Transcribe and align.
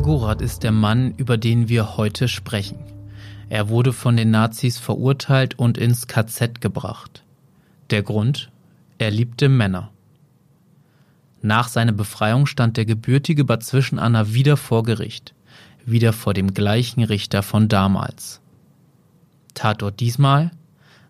Gorath 0.00 0.40
ist 0.40 0.62
der 0.62 0.72
Mann, 0.72 1.14
über 1.16 1.36
den 1.36 1.68
wir 1.68 1.96
heute 1.96 2.28
sprechen. 2.28 2.78
Er 3.48 3.68
wurde 3.68 3.92
von 3.92 4.16
den 4.16 4.30
Nazis 4.30 4.78
verurteilt 4.78 5.58
und 5.58 5.78
ins 5.78 6.06
KZ 6.06 6.60
gebracht. 6.60 7.22
Der 7.90 8.02
Grund? 8.02 8.50
Er 8.98 9.10
liebte 9.10 9.48
Männer. 9.48 9.90
Nach 11.42 11.68
seiner 11.68 11.92
Befreiung 11.92 12.46
stand 12.46 12.76
der 12.76 12.86
gebürtige 12.86 13.44
Bad 13.44 13.62
Zwischenahner 13.62 14.32
wieder 14.32 14.56
vor 14.56 14.82
Gericht, 14.82 15.34
wieder 15.84 16.12
vor 16.14 16.32
dem 16.32 16.54
gleichen 16.54 17.04
Richter 17.04 17.42
von 17.42 17.68
damals. 17.68 18.40
Tatort 19.52 20.00
diesmal? 20.00 20.50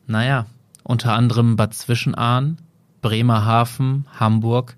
Naja, 0.07 0.47
unter 0.83 1.12
anderem 1.15 1.57
Bad 1.57 1.75
Zwischenahn, 1.75 2.59
Bremerhaven, 3.01 4.07
Hamburg, 4.19 4.77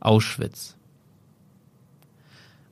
Auschwitz. 0.00 0.76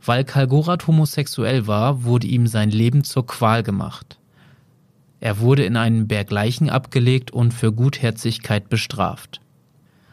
Weil 0.06 0.24
Kalgorat 0.24 0.86
homosexuell 0.86 1.66
war, 1.66 2.04
wurde 2.04 2.26
ihm 2.26 2.46
sein 2.46 2.70
Leben 2.70 3.04
zur 3.04 3.26
Qual 3.26 3.62
gemacht. 3.62 4.18
Er 5.20 5.38
wurde 5.38 5.64
in 5.64 5.78
einen 5.78 6.06
Berg 6.06 6.30
Leichen 6.30 6.68
abgelegt 6.68 7.30
und 7.30 7.54
für 7.54 7.72
Gutherzigkeit 7.72 8.68
bestraft. 8.68 9.40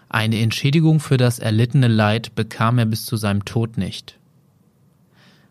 Eine 0.08 0.40
Entschädigung 0.40 1.02
für 1.02 1.18
das 1.18 1.40
erlittene 1.40 1.90
Leid 1.90 2.36
bekam 2.36 2.80
er 2.80 2.86
bis 2.86 3.06
zu 3.06 3.18
seinem 3.18 3.44
Tod 3.44 3.78
nicht. 3.78 4.18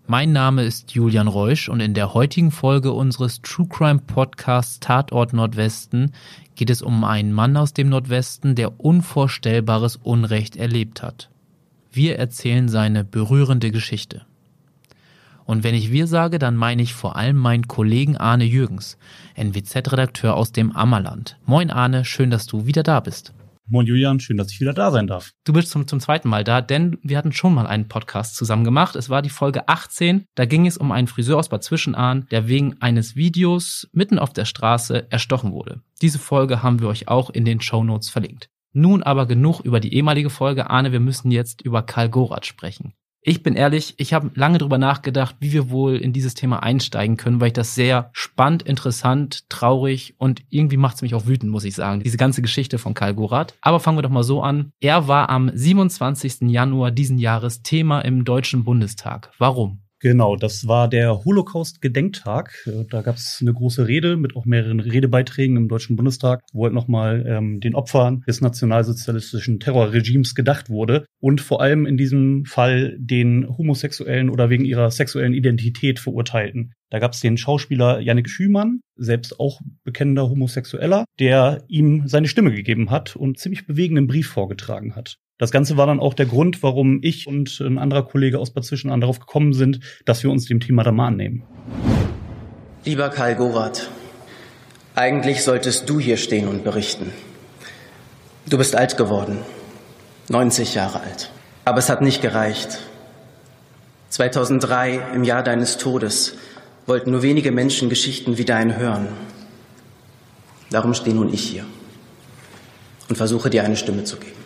Mein 0.07 0.33
Name 0.33 0.65
ist 0.65 0.93
Julian 0.93 1.29
Reusch 1.29 1.69
und 1.69 1.81
in 1.81 1.93
der 1.93 2.15
heutigen 2.15 2.51
Folge 2.51 2.93
unseres 2.93 3.43
True 3.43 3.69
Crime 3.69 4.01
Podcasts 4.01 4.81
Tatort 4.81 5.35
Nordwesten 5.35 6.13
geht 6.57 6.71
es 6.71 6.81
um 6.81 7.05
einen 7.05 7.33
Mann 7.33 7.57
aus 7.57 7.75
dem 7.75 7.91
Nordwesten, 7.91 8.55
der 8.55 8.81
unvorstellbares 8.81 9.97
Unrecht 9.97 10.57
erlebt 10.57 11.03
hat. 11.03 11.29
Wir 11.93 12.19
erzählen 12.19 12.69
seine 12.69 13.05
berührende 13.05 13.71
Geschichte. 13.71 14.27
Und 15.51 15.65
wenn 15.65 15.75
ich 15.75 15.91
wir 15.91 16.07
sage, 16.07 16.39
dann 16.39 16.55
meine 16.55 16.81
ich 16.81 16.95
vor 16.95 17.17
allem 17.17 17.37
meinen 17.37 17.67
Kollegen 17.67 18.17
Arne 18.17 18.45
Jürgens, 18.45 18.97
NWZ-Redakteur 19.35 20.37
aus 20.37 20.53
dem 20.53 20.71
Ammerland. 20.71 21.41
Moin 21.45 21.73
Arne, 21.73 22.05
schön, 22.05 22.31
dass 22.31 22.47
du 22.47 22.67
wieder 22.67 22.85
da 22.85 23.01
bist. 23.01 23.35
Moin 23.67 23.85
Julian, 23.85 24.21
schön, 24.21 24.37
dass 24.37 24.53
ich 24.53 24.61
wieder 24.61 24.75
da 24.75 24.93
sein 24.93 25.09
darf. 25.09 25.33
Du 25.43 25.53
bist 25.53 25.71
zum, 25.71 25.89
zum 25.89 25.99
zweiten 25.99 26.29
Mal 26.29 26.45
da, 26.45 26.61
denn 26.61 26.99
wir 27.03 27.19
hatten 27.19 27.33
schon 27.33 27.53
mal 27.53 27.67
einen 27.67 27.89
Podcast 27.89 28.37
zusammen 28.37 28.63
gemacht. 28.63 28.95
Es 28.95 29.11
war 29.11 29.23
die 29.23 29.29
Folge 29.29 29.67
18. 29.67 30.25
Da 30.37 30.45
ging 30.45 30.69
es 30.69 30.77
um 30.77 30.93
einen 30.93 31.09
Friseur 31.09 31.37
aus 31.37 31.49
Bad 31.49 31.65
Zwischenahn, 31.65 32.29
der 32.31 32.47
wegen 32.47 32.81
eines 32.81 33.17
Videos 33.17 33.89
mitten 33.93 34.21
auf 34.21 34.33
der 34.33 34.45
Straße 34.45 35.11
erstochen 35.11 35.51
wurde. 35.51 35.81
Diese 36.01 36.21
Folge 36.21 36.63
haben 36.63 36.79
wir 36.79 36.87
euch 36.87 37.09
auch 37.09 37.29
in 37.29 37.45
den 37.45 37.61
Show 37.61 37.83
Notes 37.83 38.09
verlinkt. 38.09 38.51
Nun 38.73 39.03
aber 39.03 39.27
genug 39.27 39.59
über 39.63 39.81
die 39.81 39.95
ehemalige 39.95 40.31
Folge. 40.31 40.71
Arne, 40.71 40.93
wir 40.93 41.01
müssen 41.01 41.33
jetzt 41.33 41.61
über 41.61 41.83
Karl 41.83 42.09
Gorath 42.09 42.47
sprechen. 42.47 42.95
Ich 43.23 43.43
bin 43.43 43.55
ehrlich, 43.55 43.95
ich 43.99 44.15
habe 44.15 44.31
lange 44.35 44.57
drüber 44.57 44.79
nachgedacht, 44.79 45.37
wie 45.41 45.53
wir 45.53 45.69
wohl 45.69 45.97
in 45.97 46.15
dieses 46.15 46.33
Thema 46.33 46.63
einsteigen 46.63 47.19
können, 47.19 47.39
weil 47.39 47.49
ich 47.49 47.53
das 47.53 47.75
sehr 47.75 48.09
spannend, 48.13 48.63
interessant, 48.63 49.51
traurig 49.51 50.15
und 50.17 50.43
irgendwie 50.49 50.79
macht 50.79 50.97
es 50.97 51.03
mich 51.03 51.15
auch 51.15 51.27
wütend, 51.27 51.53
muss 51.53 51.65
ich 51.65 51.75
sagen, 51.75 52.03
diese 52.03 52.17
ganze 52.17 52.41
Geschichte 52.41 52.79
von 52.79 52.95
Karl 52.95 53.15
Gorath. 53.15 53.55
Aber 53.61 53.79
fangen 53.79 53.99
wir 53.99 54.03
doch 54.03 54.09
mal 54.09 54.23
so 54.23 54.43
an. 54.43 54.73
Er 54.81 55.07
war 55.07 55.29
am 55.29 55.51
27. 55.53 56.49
Januar 56.51 56.91
diesen 56.91 57.19
Jahres 57.19 57.63
Thema 57.63 58.01
im 58.01 58.25
Deutschen 58.25 58.65
Bundestag. 58.65 59.31
Warum? 59.37 59.83
Genau, 60.03 60.35
das 60.35 60.67
war 60.67 60.89
der 60.89 61.27
Holocaust-Gedenktag. 61.27 62.67
Äh, 62.67 62.87
da 62.89 63.03
gab 63.03 63.17
es 63.17 63.39
eine 63.43 63.53
große 63.53 63.87
Rede 63.87 64.17
mit 64.17 64.35
auch 64.35 64.47
mehreren 64.47 64.81
Redebeiträgen 64.81 65.59
im 65.59 65.69
Deutschen 65.69 65.97
Bundestag, 65.97 66.43
wo 66.55 66.65
halt 66.65 66.73
nochmal 66.73 67.27
ähm, 67.29 67.61
den 67.61 67.75
Opfern 67.75 68.23
des 68.27 68.41
nationalsozialistischen 68.41 69.61
Terrorregimes 69.61 70.35
gedacht 70.35 70.71
wurde 70.71 71.05
und 71.21 71.43
vor 71.43 71.61
allem 71.61 71.85
in 71.85 71.99
diesem 71.99 72.47
Fall 72.47 72.97
den 72.99 73.47
Homosexuellen 73.47 74.31
oder 74.31 74.49
wegen 74.49 74.65
ihrer 74.65 74.91
sexuellen 74.91 75.35
Identität 75.35 75.99
verurteilten. 75.99 76.73
Da 76.89 76.99
gab 76.99 77.13
es 77.13 77.21
den 77.21 77.37
Schauspieler 77.37 78.01
Yannick 78.01 78.31
Schümann, 78.31 78.81
selbst 78.97 79.39
auch 79.39 79.61
bekennender 79.85 80.31
Homosexueller, 80.31 81.05
der 81.19 81.63
ihm 81.69 82.09
seine 82.09 82.27
Stimme 82.27 82.53
gegeben 82.53 82.91
hat 82.91 83.17
und 83.17 83.39
ziemlich 83.39 83.67
bewegenden 83.67 84.07
Brief 84.07 84.29
vorgetragen 84.29 84.97
hat. 84.97 85.19
Das 85.41 85.51
Ganze 85.51 85.79
war 85.79 85.87
dann 85.87 86.01
auch 86.01 86.13
der 86.13 86.27
Grund, 86.27 86.63
warum 86.63 86.99
ich 87.01 87.27
und 87.27 87.61
ein 87.61 87.79
anderer 87.79 88.03
Kollege 88.03 88.39
aus 88.39 88.51
Bad 88.51 88.67
Zwischenahn 88.67 89.01
darauf 89.01 89.21
gekommen 89.21 89.55
sind, 89.55 89.81
dass 90.05 90.23
wir 90.23 90.31
uns 90.31 90.45
dem 90.45 90.61
Thema 90.61 90.83
da 90.83 90.93
mal 90.93 91.07
annehmen. 91.07 91.45
Lieber 92.85 93.09
Karl 93.09 93.37
Gorath, 93.37 93.89
eigentlich 94.95 95.43
solltest 95.43 95.89
du 95.89 95.99
hier 95.99 96.19
stehen 96.19 96.47
und 96.47 96.63
berichten. 96.63 97.11
Du 98.51 98.59
bist 98.59 98.77
alt 98.77 98.99
geworden, 98.99 99.39
90 100.29 100.75
Jahre 100.75 101.01
alt. 101.01 101.31
Aber 101.65 101.79
es 101.79 101.89
hat 101.89 102.03
nicht 102.03 102.21
gereicht. 102.21 102.79
2003, 104.11 105.01
im 105.15 105.25
Jahr 105.25 105.43
deines 105.43 105.79
Todes, 105.79 106.35
wollten 106.85 107.13
nur 107.13 107.23
wenige 107.23 107.51
Menschen 107.51 107.89
Geschichten 107.89 108.37
wie 108.37 108.45
deine 108.45 108.77
hören. 108.77 109.09
Darum 110.69 110.93
stehe 110.93 111.17
nun 111.17 111.33
ich 111.33 111.45
hier 111.45 111.65
und 113.09 113.17
versuche 113.17 113.49
dir 113.49 113.65
eine 113.65 113.79
Stimme 113.79 114.05
zu 114.05 114.19
geben 114.19 114.40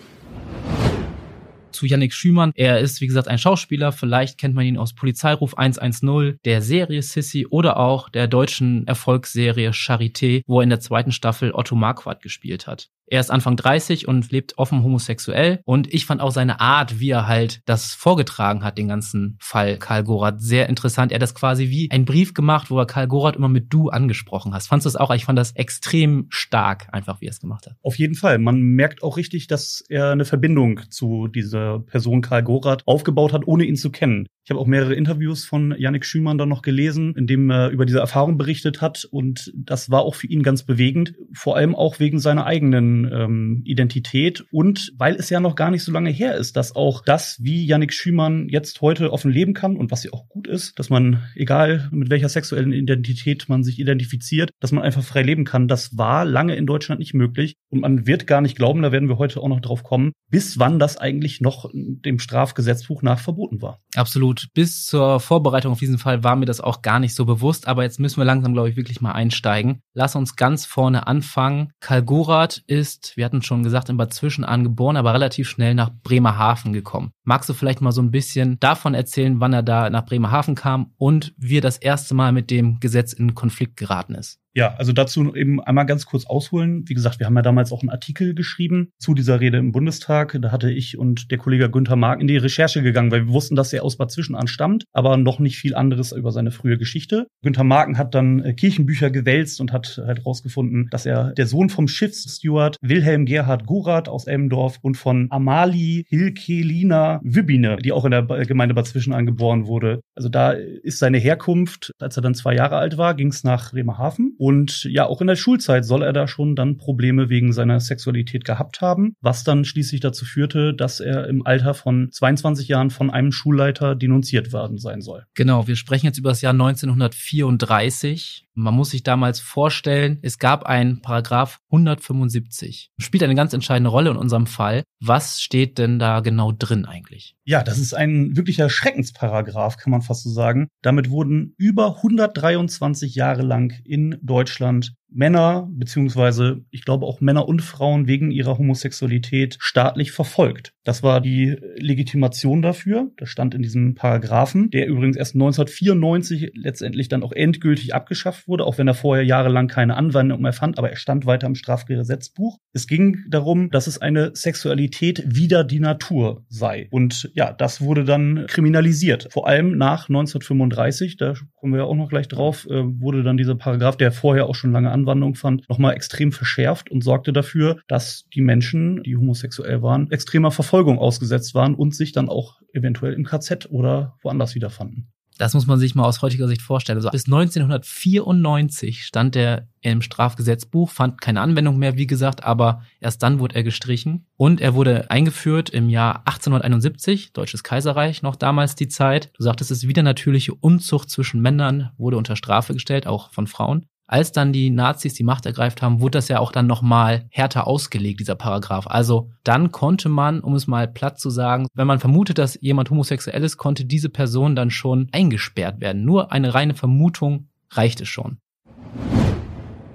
zu 1.74 1.86
Yannick 1.86 2.12
Schümann. 2.12 2.52
Er 2.54 2.80
ist, 2.80 3.00
wie 3.00 3.06
gesagt, 3.06 3.28
ein 3.28 3.38
Schauspieler. 3.38 3.92
Vielleicht 3.92 4.38
kennt 4.38 4.54
man 4.54 4.64
ihn 4.64 4.78
aus 4.78 4.94
Polizeiruf 4.94 5.56
110, 5.56 6.38
der 6.44 6.62
Serie 6.62 7.02
Sissy 7.02 7.46
oder 7.46 7.78
auch 7.78 8.08
der 8.08 8.26
deutschen 8.26 8.86
Erfolgsserie 8.86 9.70
Charité, 9.70 10.42
wo 10.46 10.60
er 10.60 10.64
in 10.64 10.70
der 10.70 10.80
zweiten 10.80 11.12
Staffel 11.12 11.52
Otto 11.52 11.74
Marquardt 11.74 12.22
gespielt 12.22 12.66
hat. 12.66 12.88
Er 13.06 13.20
ist 13.20 13.30
Anfang 13.30 13.56
30 13.56 14.08
und 14.08 14.30
lebt 14.30 14.56
offen 14.58 14.82
homosexuell. 14.82 15.60
Und 15.64 15.92
ich 15.92 16.06
fand 16.06 16.20
auch 16.20 16.30
seine 16.30 16.60
Art, 16.60 17.00
wie 17.00 17.10
er 17.10 17.26
halt 17.26 17.60
das 17.66 17.92
vorgetragen 17.92 18.64
hat, 18.64 18.78
den 18.78 18.88
ganzen 18.88 19.36
Fall 19.40 19.78
Karl 19.78 20.04
Gorath, 20.04 20.40
sehr 20.40 20.68
interessant. 20.68 21.12
Er 21.12 21.16
hat 21.16 21.22
das 21.22 21.34
quasi 21.34 21.68
wie 21.68 21.90
ein 21.90 22.04
Brief 22.04 22.34
gemacht, 22.34 22.70
wo 22.70 22.78
er 22.78 22.86
Karl 22.86 23.08
Gorath 23.08 23.36
immer 23.36 23.48
mit 23.48 23.72
du 23.72 23.88
angesprochen 23.90 24.54
hast. 24.54 24.68
Fandest 24.68 24.86
du 24.86 24.88
das 24.88 24.96
auch? 24.96 25.14
Ich 25.14 25.24
fand 25.24 25.38
das 25.38 25.52
extrem 25.52 26.26
stark, 26.30 26.88
einfach 26.92 27.20
wie 27.20 27.26
er 27.26 27.30
es 27.30 27.40
gemacht 27.40 27.66
hat. 27.66 27.76
Auf 27.82 27.98
jeden 27.98 28.14
Fall. 28.14 28.38
Man 28.38 28.60
merkt 28.60 29.02
auch 29.02 29.16
richtig, 29.16 29.46
dass 29.46 29.84
er 29.88 30.10
eine 30.10 30.24
Verbindung 30.24 30.80
zu 30.90 31.28
dieser 31.28 31.80
Person 31.80 32.22
Karl 32.22 32.42
Gorath 32.42 32.82
aufgebaut 32.86 33.32
hat, 33.32 33.46
ohne 33.46 33.64
ihn 33.64 33.76
zu 33.76 33.90
kennen. 33.90 34.26
Ich 34.44 34.50
habe 34.50 34.60
auch 34.60 34.66
mehrere 34.66 34.94
Interviews 34.94 35.46
von 35.46 35.74
Yannick 35.78 36.04
Schümann 36.04 36.36
dann 36.36 36.50
noch 36.50 36.60
gelesen, 36.60 37.14
in 37.16 37.26
dem 37.26 37.50
er 37.50 37.70
über 37.70 37.86
diese 37.86 38.00
Erfahrung 38.00 38.36
berichtet 38.36 38.82
hat. 38.82 39.08
Und 39.10 39.50
das 39.56 39.90
war 39.90 40.02
auch 40.02 40.14
für 40.14 40.26
ihn 40.26 40.42
ganz 40.42 40.64
bewegend, 40.64 41.14
vor 41.32 41.56
allem 41.56 41.74
auch 41.74 41.98
wegen 41.98 42.18
seiner 42.18 42.44
eigenen 42.44 42.93
ähm, 43.12 43.62
Identität 43.64 44.44
und 44.52 44.92
weil 44.96 45.16
es 45.16 45.30
ja 45.30 45.40
noch 45.40 45.56
gar 45.56 45.70
nicht 45.70 45.82
so 45.82 45.92
lange 45.92 46.10
her 46.10 46.36
ist, 46.36 46.56
dass 46.56 46.76
auch 46.76 47.02
das, 47.04 47.38
wie 47.40 47.66
Yannick 47.66 47.92
Schümann 47.92 48.48
jetzt 48.48 48.80
heute 48.80 49.12
offen 49.12 49.30
leben 49.30 49.54
kann 49.54 49.76
und 49.76 49.90
was 49.90 50.04
ja 50.04 50.12
auch 50.12 50.28
gut 50.28 50.46
ist, 50.46 50.78
dass 50.78 50.90
man, 50.90 51.22
egal 51.34 51.88
mit 51.90 52.10
welcher 52.10 52.28
sexuellen 52.28 52.72
Identität 52.72 53.48
man 53.48 53.64
sich 53.64 53.78
identifiziert, 53.78 54.50
dass 54.60 54.72
man 54.72 54.84
einfach 54.84 55.02
frei 55.02 55.22
leben 55.22 55.44
kann, 55.44 55.68
das 55.68 55.96
war 55.96 56.24
lange 56.24 56.54
in 56.56 56.66
Deutschland 56.66 56.98
nicht 56.98 57.14
möglich. 57.14 57.56
Und 57.70 57.80
man 57.80 58.06
wird 58.06 58.26
gar 58.26 58.40
nicht 58.40 58.56
glauben, 58.56 58.82
da 58.82 58.92
werden 58.92 59.08
wir 59.08 59.18
heute 59.18 59.40
auch 59.40 59.48
noch 59.48 59.60
drauf 59.60 59.82
kommen, 59.82 60.12
bis 60.30 60.58
wann 60.58 60.78
das 60.78 60.96
eigentlich 60.96 61.40
noch 61.40 61.70
dem 61.72 62.18
Strafgesetzbuch 62.18 63.02
nach 63.02 63.18
verboten 63.18 63.62
war. 63.62 63.80
Absolut. 63.94 64.48
Bis 64.54 64.86
zur 64.86 65.20
Vorbereitung 65.20 65.72
auf 65.72 65.78
diesen 65.78 65.98
Fall 65.98 66.22
war 66.24 66.36
mir 66.36 66.46
das 66.46 66.60
auch 66.60 66.82
gar 66.82 67.00
nicht 67.00 67.14
so 67.14 67.24
bewusst, 67.24 67.66
aber 67.66 67.82
jetzt 67.82 68.00
müssen 68.00 68.18
wir 68.18 68.24
langsam, 68.24 68.52
glaube 68.52 68.68
ich, 68.68 68.76
wirklich 68.76 69.00
mal 69.00 69.12
einsteigen. 69.12 69.80
Lass 69.92 70.16
uns 70.16 70.36
ganz 70.36 70.66
vorne 70.66 71.06
anfangen. 71.06 71.72
Karl 71.80 72.02
Gorath 72.02 72.62
ist, 72.66 72.83
wir 73.16 73.24
hatten 73.24 73.42
schon 73.42 73.62
gesagt, 73.62 73.88
in 73.88 73.96
Bad 73.96 74.12
Zwischenahn 74.12 74.64
geboren, 74.64 74.96
aber 74.96 75.14
relativ 75.14 75.48
schnell 75.48 75.74
nach 75.74 75.90
Bremerhaven 76.02 76.72
gekommen. 76.72 77.12
Magst 77.24 77.48
du 77.48 77.54
vielleicht 77.54 77.80
mal 77.80 77.92
so 77.92 78.02
ein 78.02 78.10
bisschen 78.10 78.58
davon 78.60 78.94
erzählen, 78.94 79.40
wann 79.40 79.52
er 79.52 79.62
da 79.62 79.90
nach 79.90 80.06
Bremerhaven 80.06 80.54
kam 80.54 80.92
und 80.96 81.34
wie 81.36 81.58
er 81.58 81.62
das 81.62 81.78
erste 81.78 82.14
Mal 82.14 82.32
mit 82.32 82.50
dem 82.50 82.80
Gesetz 82.80 83.12
in 83.12 83.34
Konflikt 83.34 83.76
geraten 83.76 84.14
ist? 84.14 84.38
Ja, 84.56 84.74
also 84.78 84.92
dazu 84.92 85.34
eben 85.34 85.60
einmal 85.60 85.84
ganz 85.84 86.06
kurz 86.06 86.26
ausholen. 86.26 86.84
Wie 86.86 86.94
gesagt, 86.94 87.18
wir 87.18 87.26
haben 87.26 87.34
ja 87.34 87.42
damals 87.42 87.72
auch 87.72 87.82
einen 87.82 87.90
Artikel 87.90 88.34
geschrieben 88.34 88.90
zu 88.98 89.12
dieser 89.14 89.40
Rede 89.40 89.58
im 89.58 89.72
Bundestag. 89.72 90.38
Da 90.40 90.52
hatte 90.52 90.70
ich 90.70 90.96
und 90.96 91.32
der 91.32 91.38
Kollege 91.38 91.68
Günther 91.68 91.96
Mark 91.96 92.20
in 92.20 92.28
die 92.28 92.36
Recherche 92.36 92.82
gegangen, 92.82 93.10
weil 93.10 93.26
wir 93.26 93.32
wussten, 93.32 93.56
dass 93.56 93.72
er 93.72 93.82
aus 93.82 93.96
Bad 93.96 94.12
Zwischenahn 94.12 94.46
stammt, 94.46 94.84
aber 94.92 95.16
noch 95.16 95.40
nicht 95.40 95.56
viel 95.56 95.74
anderes 95.74 96.12
über 96.12 96.30
seine 96.30 96.52
frühe 96.52 96.78
Geschichte. 96.78 97.26
Günther 97.42 97.64
Marken 97.64 97.98
hat 97.98 98.14
dann 98.14 98.44
äh, 98.44 98.54
Kirchenbücher 98.54 99.10
gewälzt 99.10 99.60
und 99.60 99.72
hat 99.72 100.00
halt 100.06 100.24
rausgefunden, 100.24 100.86
dass 100.90 101.04
er 101.04 101.32
der 101.32 101.48
Sohn 101.48 101.68
vom 101.68 101.88
Schiffssteward 101.88 102.76
Wilhelm 102.80 103.26
Gerhard 103.26 103.66
Gorath 103.66 104.08
aus 104.08 104.28
Elmendorf 104.28 104.78
und 104.82 104.96
von 104.96 105.26
Amalie 105.30 106.04
Hilkelina 106.06 107.20
Wübbine, 107.24 107.78
die 107.78 107.90
auch 107.90 108.04
in 108.04 108.12
der 108.12 108.22
Gemeinde 108.22 108.76
Bad 108.76 108.86
Zwischenahn 108.86 109.26
geboren 109.26 109.66
wurde. 109.66 110.00
Also 110.14 110.28
da 110.28 110.52
ist 110.52 111.00
seine 111.00 111.18
Herkunft. 111.18 111.90
Als 111.98 112.16
er 112.16 112.22
dann 112.22 112.34
zwei 112.36 112.54
Jahre 112.54 112.76
alt 112.76 112.98
war, 112.98 113.14
ging 113.14 113.28
es 113.28 113.42
nach 113.42 113.72
Bremerhaven 113.72 114.36
und 114.44 114.84
ja, 114.84 115.06
auch 115.06 115.22
in 115.22 115.26
der 115.26 115.36
Schulzeit 115.36 115.86
soll 115.86 116.02
er 116.02 116.12
da 116.12 116.28
schon 116.28 116.54
dann 116.54 116.76
Probleme 116.76 117.30
wegen 117.30 117.54
seiner 117.54 117.80
Sexualität 117.80 118.44
gehabt 118.44 118.82
haben, 118.82 119.16
was 119.22 119.42
dann 119.42 119.64
schließlich 119.64 120.02
dazu 120.02 120.26
führte, 120.26 120.74
dass 120.74 121.00
er 121.00 121.28
im 121.28 121.46
Alter 121.46 121.72
von 121.72 122.12
22 122.12 122.68
Jahren 122.68 122.90
von 122.90 123.08
einem 123.08 123.32
Schulleiter 123.32 123.94
denunziert 123.94 124.52
worden 124.52 124.76
sein 124.76 125.00
soll. 125.00 125.24
Genau, 125.32 125.66
wir 125.66 125.76
sprechen 125.76 126.04
jetzt 126.04 126.18
über 126.18 126.28
das 126.28 126.42
Jahr 126.42 126.52
1934. 126.52 128.43
Man 128.56 128.74
muss 128.74 128.90
sich 128.90 129.02
damals 129.02 129.40
vorstellen, 129.40 130.18
es 130.22 130.38
gab 130.38 130.64
einen 130.64 131.02
Paragraph 131.02 131.60
175. 131.70 132.90
Spielt 132.98 133.24
eine 133.24 133.34
ganz 133.34 133.52
entscheidende 133.52 133.90
Rolle 133.90 134.10
in 134.10 134.16
unserem 134.16 134.46
Fall. 134.46 134.84
Was 135.00 135.40
steht 135.40 135.76
denn 135.78 135.98
da 135.98 136.20
genau 136.20 136.52
drin 136.52 136.84
eigentlich? 136.84 137.34
Ja, 137.44 137.64
das 137.64 137.78
ist 137.78 137.94
ein 137.94 138.36
wirklicher 138.36 138.70
Schreckensparagraph, 138.70 139.76
kann 139.76 139.90
man 139.90 140.02
fast 140.02 140.22
so 140.22 140.30
sagen. 140.30 140.68
Damit 140.82 141.10
wurden 141.10 141.54
über 141.58 141.96
123 141.96 143.16
Jahre 143.16 143.42
lang 143.42 143.74
in 143.84 144.18
Deutschland 144.22 144.94
Männer, 145.14 145.68
beziehungsweise 145.70 146.64
ich 146.70 146.84
glaube 146.84 147.06
auch 147.06 147.20
Männer 147.20 147.48
und 147.48 147.62
Frauen 147.62 148.06
wegen 148.08 148.30
ihrer 148.30 148.58
Homosexualität 148.58 149.56
staatlich 149.60 150.10
verfolgt. 150.10 150.72
Das 150.82 151.02
war 151.02 151.20
die 151.20 151.56
Legitimation 151.76 152.60
dafür. 152.62 153.10
Das 153.16 153.28
stand 153.28 153.54
in 153.54 153.62
diesem 153.62 153.94
Paragraphen, 153.94 154.70
der 154.70 154.86
übrigens 154.88 155.16
erst 155.16 155.34
1994 155.34 156.52
letztendlich 156.54 157.08
dann 157.08 157.22
auch 157.22 157.32
endgültig 157.32 157.94
abgeschafft 157.94 158.48
wurde, 158.48 158.64
auch 158.64 158.76
wenn 158.76 158.88
er 158.88 158.94
vorher 158.94 159.24
jahrelang 159.24 159.68
keine 159.68 159.96
Anwendung 159.96 160.42
mehr 160.42 160.52
fand, 160.52 160.78
aber 160.78 160.90
er 160.90 160.96
stand 160.96 161.26
weiter 161.26 161.46
im 161.46 161.54
Strafgesetzbuch. 161.54 162.58
Es 162.72 162.86
ging 162.86 163.18
darum, 163.28 163.70
dass 163.70 163.86
es 163.86 163.98
eine 163.98 164.32
Sexualität 164.34 165.22
wider 165.26 165.62
die 165.64 165.80
Natur 165.80 166.44
sei. 166.48 166.88
Und 166.90 167.30
ja, 167.34 167.52
das 167.52 167.80
wurde 167.80 168.04
dann 168.04 168.46
kriminalisiert. 168.48 169.28
Vor 169.30 169.46
allem 169.46 169.78
nach 169.78 170.08
1935, 170.08 171.16
da 171.16 171.34
kommen 171.54 171.72
wir 171.72 171.80
ja 171.80 171.84
auch 171.84 171.94
noch 171.94 172.08
gleich 172.08 172.28
drauf, 172.28 172.66
äh, 172.68 172.82
wurde 173.00 173.22
dann 173.22 173.36
dieser 173.36 173.54
Paragraph, 173.54 173.96
der 173.96 174.12
vorher 174.12 174.46
auch 174.46 174.54
schon 174.54 174.72
lange 174.72 174.90
an 174.90 175.03
Anwandlung 175.04 175.34
fand, 175.34 175.68
nochmal 175.68 175.94
extrem 175.94 176.32
verschärft 176.32 176.90
und 176.90 177.04
sorgte 177.04 177.32
dafür, 177.32 177.78
dass 177.88 178.26
die 178.34 178.40
Menschen, 178.40 179.02
die 179.02 179.16
homosexuell 179.16 179.82
waren, 179.82 180.10
extremer 180.10 180.50
Verfolgung 180.50 180.98
ausgesetzt 180.98 181.54
waren 181.54 181.74
und 181.74 181.94
sich 181.94 182.12
dann 182.12 182.28
auch 182.28 182.60
eventuell 182.72 183.12
im 183.12 183.24
KZ 183.24 183.70
oder 183.70 184.16
woanders 184.22 184.54
wiederfanden. 184.54 185.12
Das 185.36 185.52
muss 185.52 185.66
man 185.66 185.80
sich 185.80 185.96
mal 185.96 186.04
aus 186.04 186.22
heutiger 186.22 186.46
Sicht 186.46 186.62
vorstellen. 186.62 186.98
Also 186.98 187.10
bis 187.10 187.26
1994 187.26 189.04
stand 189.04 189.34
er 189.34 189.66
im 189.80 190.00
Strafgesetzbuch, 190.00 190.90
fand 190.90 191.20
keine 191.20 191.40
Anwendung 191.40 191.76
mehr, 191.76 191.96
wie 191.96 192.06
gesagt, 192.06 192.44
aber 192.44 192.82
erst 193.00 193.22
dann 193.22 193.40
wurde 193.40 193.56
er 193.56 193.64
gestrichen. 193.64 194.26
Und 194.36 194.60
er 194.60 194.74
wurde 194.74 195.10
eingeführt 195.10 195.70
im 195.70 195.88
Jahr 195.88 196.20
1871, 196.26 197.32
Deutsches 197.32 197.64
Kaiserreich, 197.64 198.22
noch 198.22 198.36
damals 198.36 198.76
die 198.76 198.88
Zeit. 198.88 199.30
Du 199.36 199.42
sagtest, 199.42 199.72
es 199.72 199.78
ist 199.78 199.88
wieder 199.88 200.04
natürliche 200.04 200.54
Unzucht 200.54 201.10
zwischen 201.10 201.40
Männern, 201.40 201.90
wurde 201.98 202.16
unter 202.16 202.36
Strafe 202.36 202.72
gestellt, 202.72 203.08
auch 203.08 203.32
von 203.32 203.48
Frauen 203.48 203.86
als 204.06 204.32
dann 204.32 204.52
die 204.52 204.70
Nazis 204.70 205.14
die 205.14 205.24
Macht 205.24 205.46
ergreift 205.46 205.80
haben, 205.82 206.00
wurde 206.00 206.18
das 206.18 206.28
ja 206.28 206.38
auch 206.38 206.52
dann 206.52 206.66
nochmal 206.66 207.26
härter 207.30 207.66
ausgelegt, 207.66 208.20
dieser 208.20 208.34
Paragraph. 208.34 208.86
Also 208.86 209.30
dann 209.44 209.72
konnte 209.72 210.08
man, 210.08 210.40
um 210.40 210.54
es 210.54 210.66
mal 210.66 210.86
platt 210.86 211.18
zu 211.18 211.30
sagen, 211.30 211.66
wenn 211.74 211.86
man 211.86 212.00
vermutet, 212.00 212.38
dass 212.38 212.58
jemand 212.60 212.90
homosexuell 212.90 213.42
ist, 213.42 213.56
konnte 213.56 213.84
diese 213.84 214.10
Person 214.10 214.54
dann 214.56 214.70
schon 214.70 215.08
eingesperrt 215.12 215.80
werden. 215.80 216.04
Nur 216.04 216.32
eine 216.32 216.54
reine 216.54 216.74
Vermutung 216.74 217.48
reichte 217.70 218.04
schon. 218.06 218.38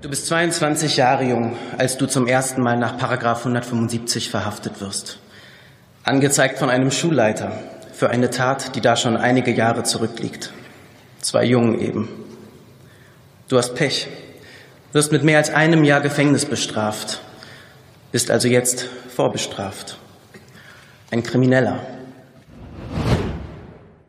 Du 0.02 0.10
bist 0.10 0.28
22 0.28 0.96
Jahre 0.96 1.26
jung, 1.26 1.56
als 1.78 1.98
du 1.98 2.06
zum 2.06 2.26
ersten 2.26 2.62
Mal 2.62 2.78
nach 2.78 2.98
Paragraph 2.98 3.40
175 3.40 4.30
verhaftet 4.30 4.80
wirst. 4.80 5.20
Angezeigt 6.04 6.58
von 6.58 6.70
einem 6.70 6.90
Schulleiter 6.90 7.52
für 7.92 8.10
eine 8.10 8.30
Tat, 8.30 8.76
die 8.76 8.82
da 8.82 8.96
schon 8.96 9.18
einige 9.18 9.52
Jahre 9.52 9.84
zurückliegt. 9.84 10.54
Zwei 11.20 11.44
Jungen 11.44 11.80
eben. 11.80 12.08
Du 13.50 13.58
hast 13.58 13.74
Pech, 13.74 14.08
wirst 14.94 15.12
mit 15.12 15.24
mehr 15.24 15.40
als 15.40 15.50
einem 15.50 15.84
Jahr 15.84 16.02
Gefängnis 16.02 16.46
bestraft, 16.46 17.20
bist 18.12 18.30
also 18.30 18.48
jetzt 18.48 18.88
vorbestraft. 19.16 19.98
Ein 21.10 21.24
Krimineller. 21.24 21.80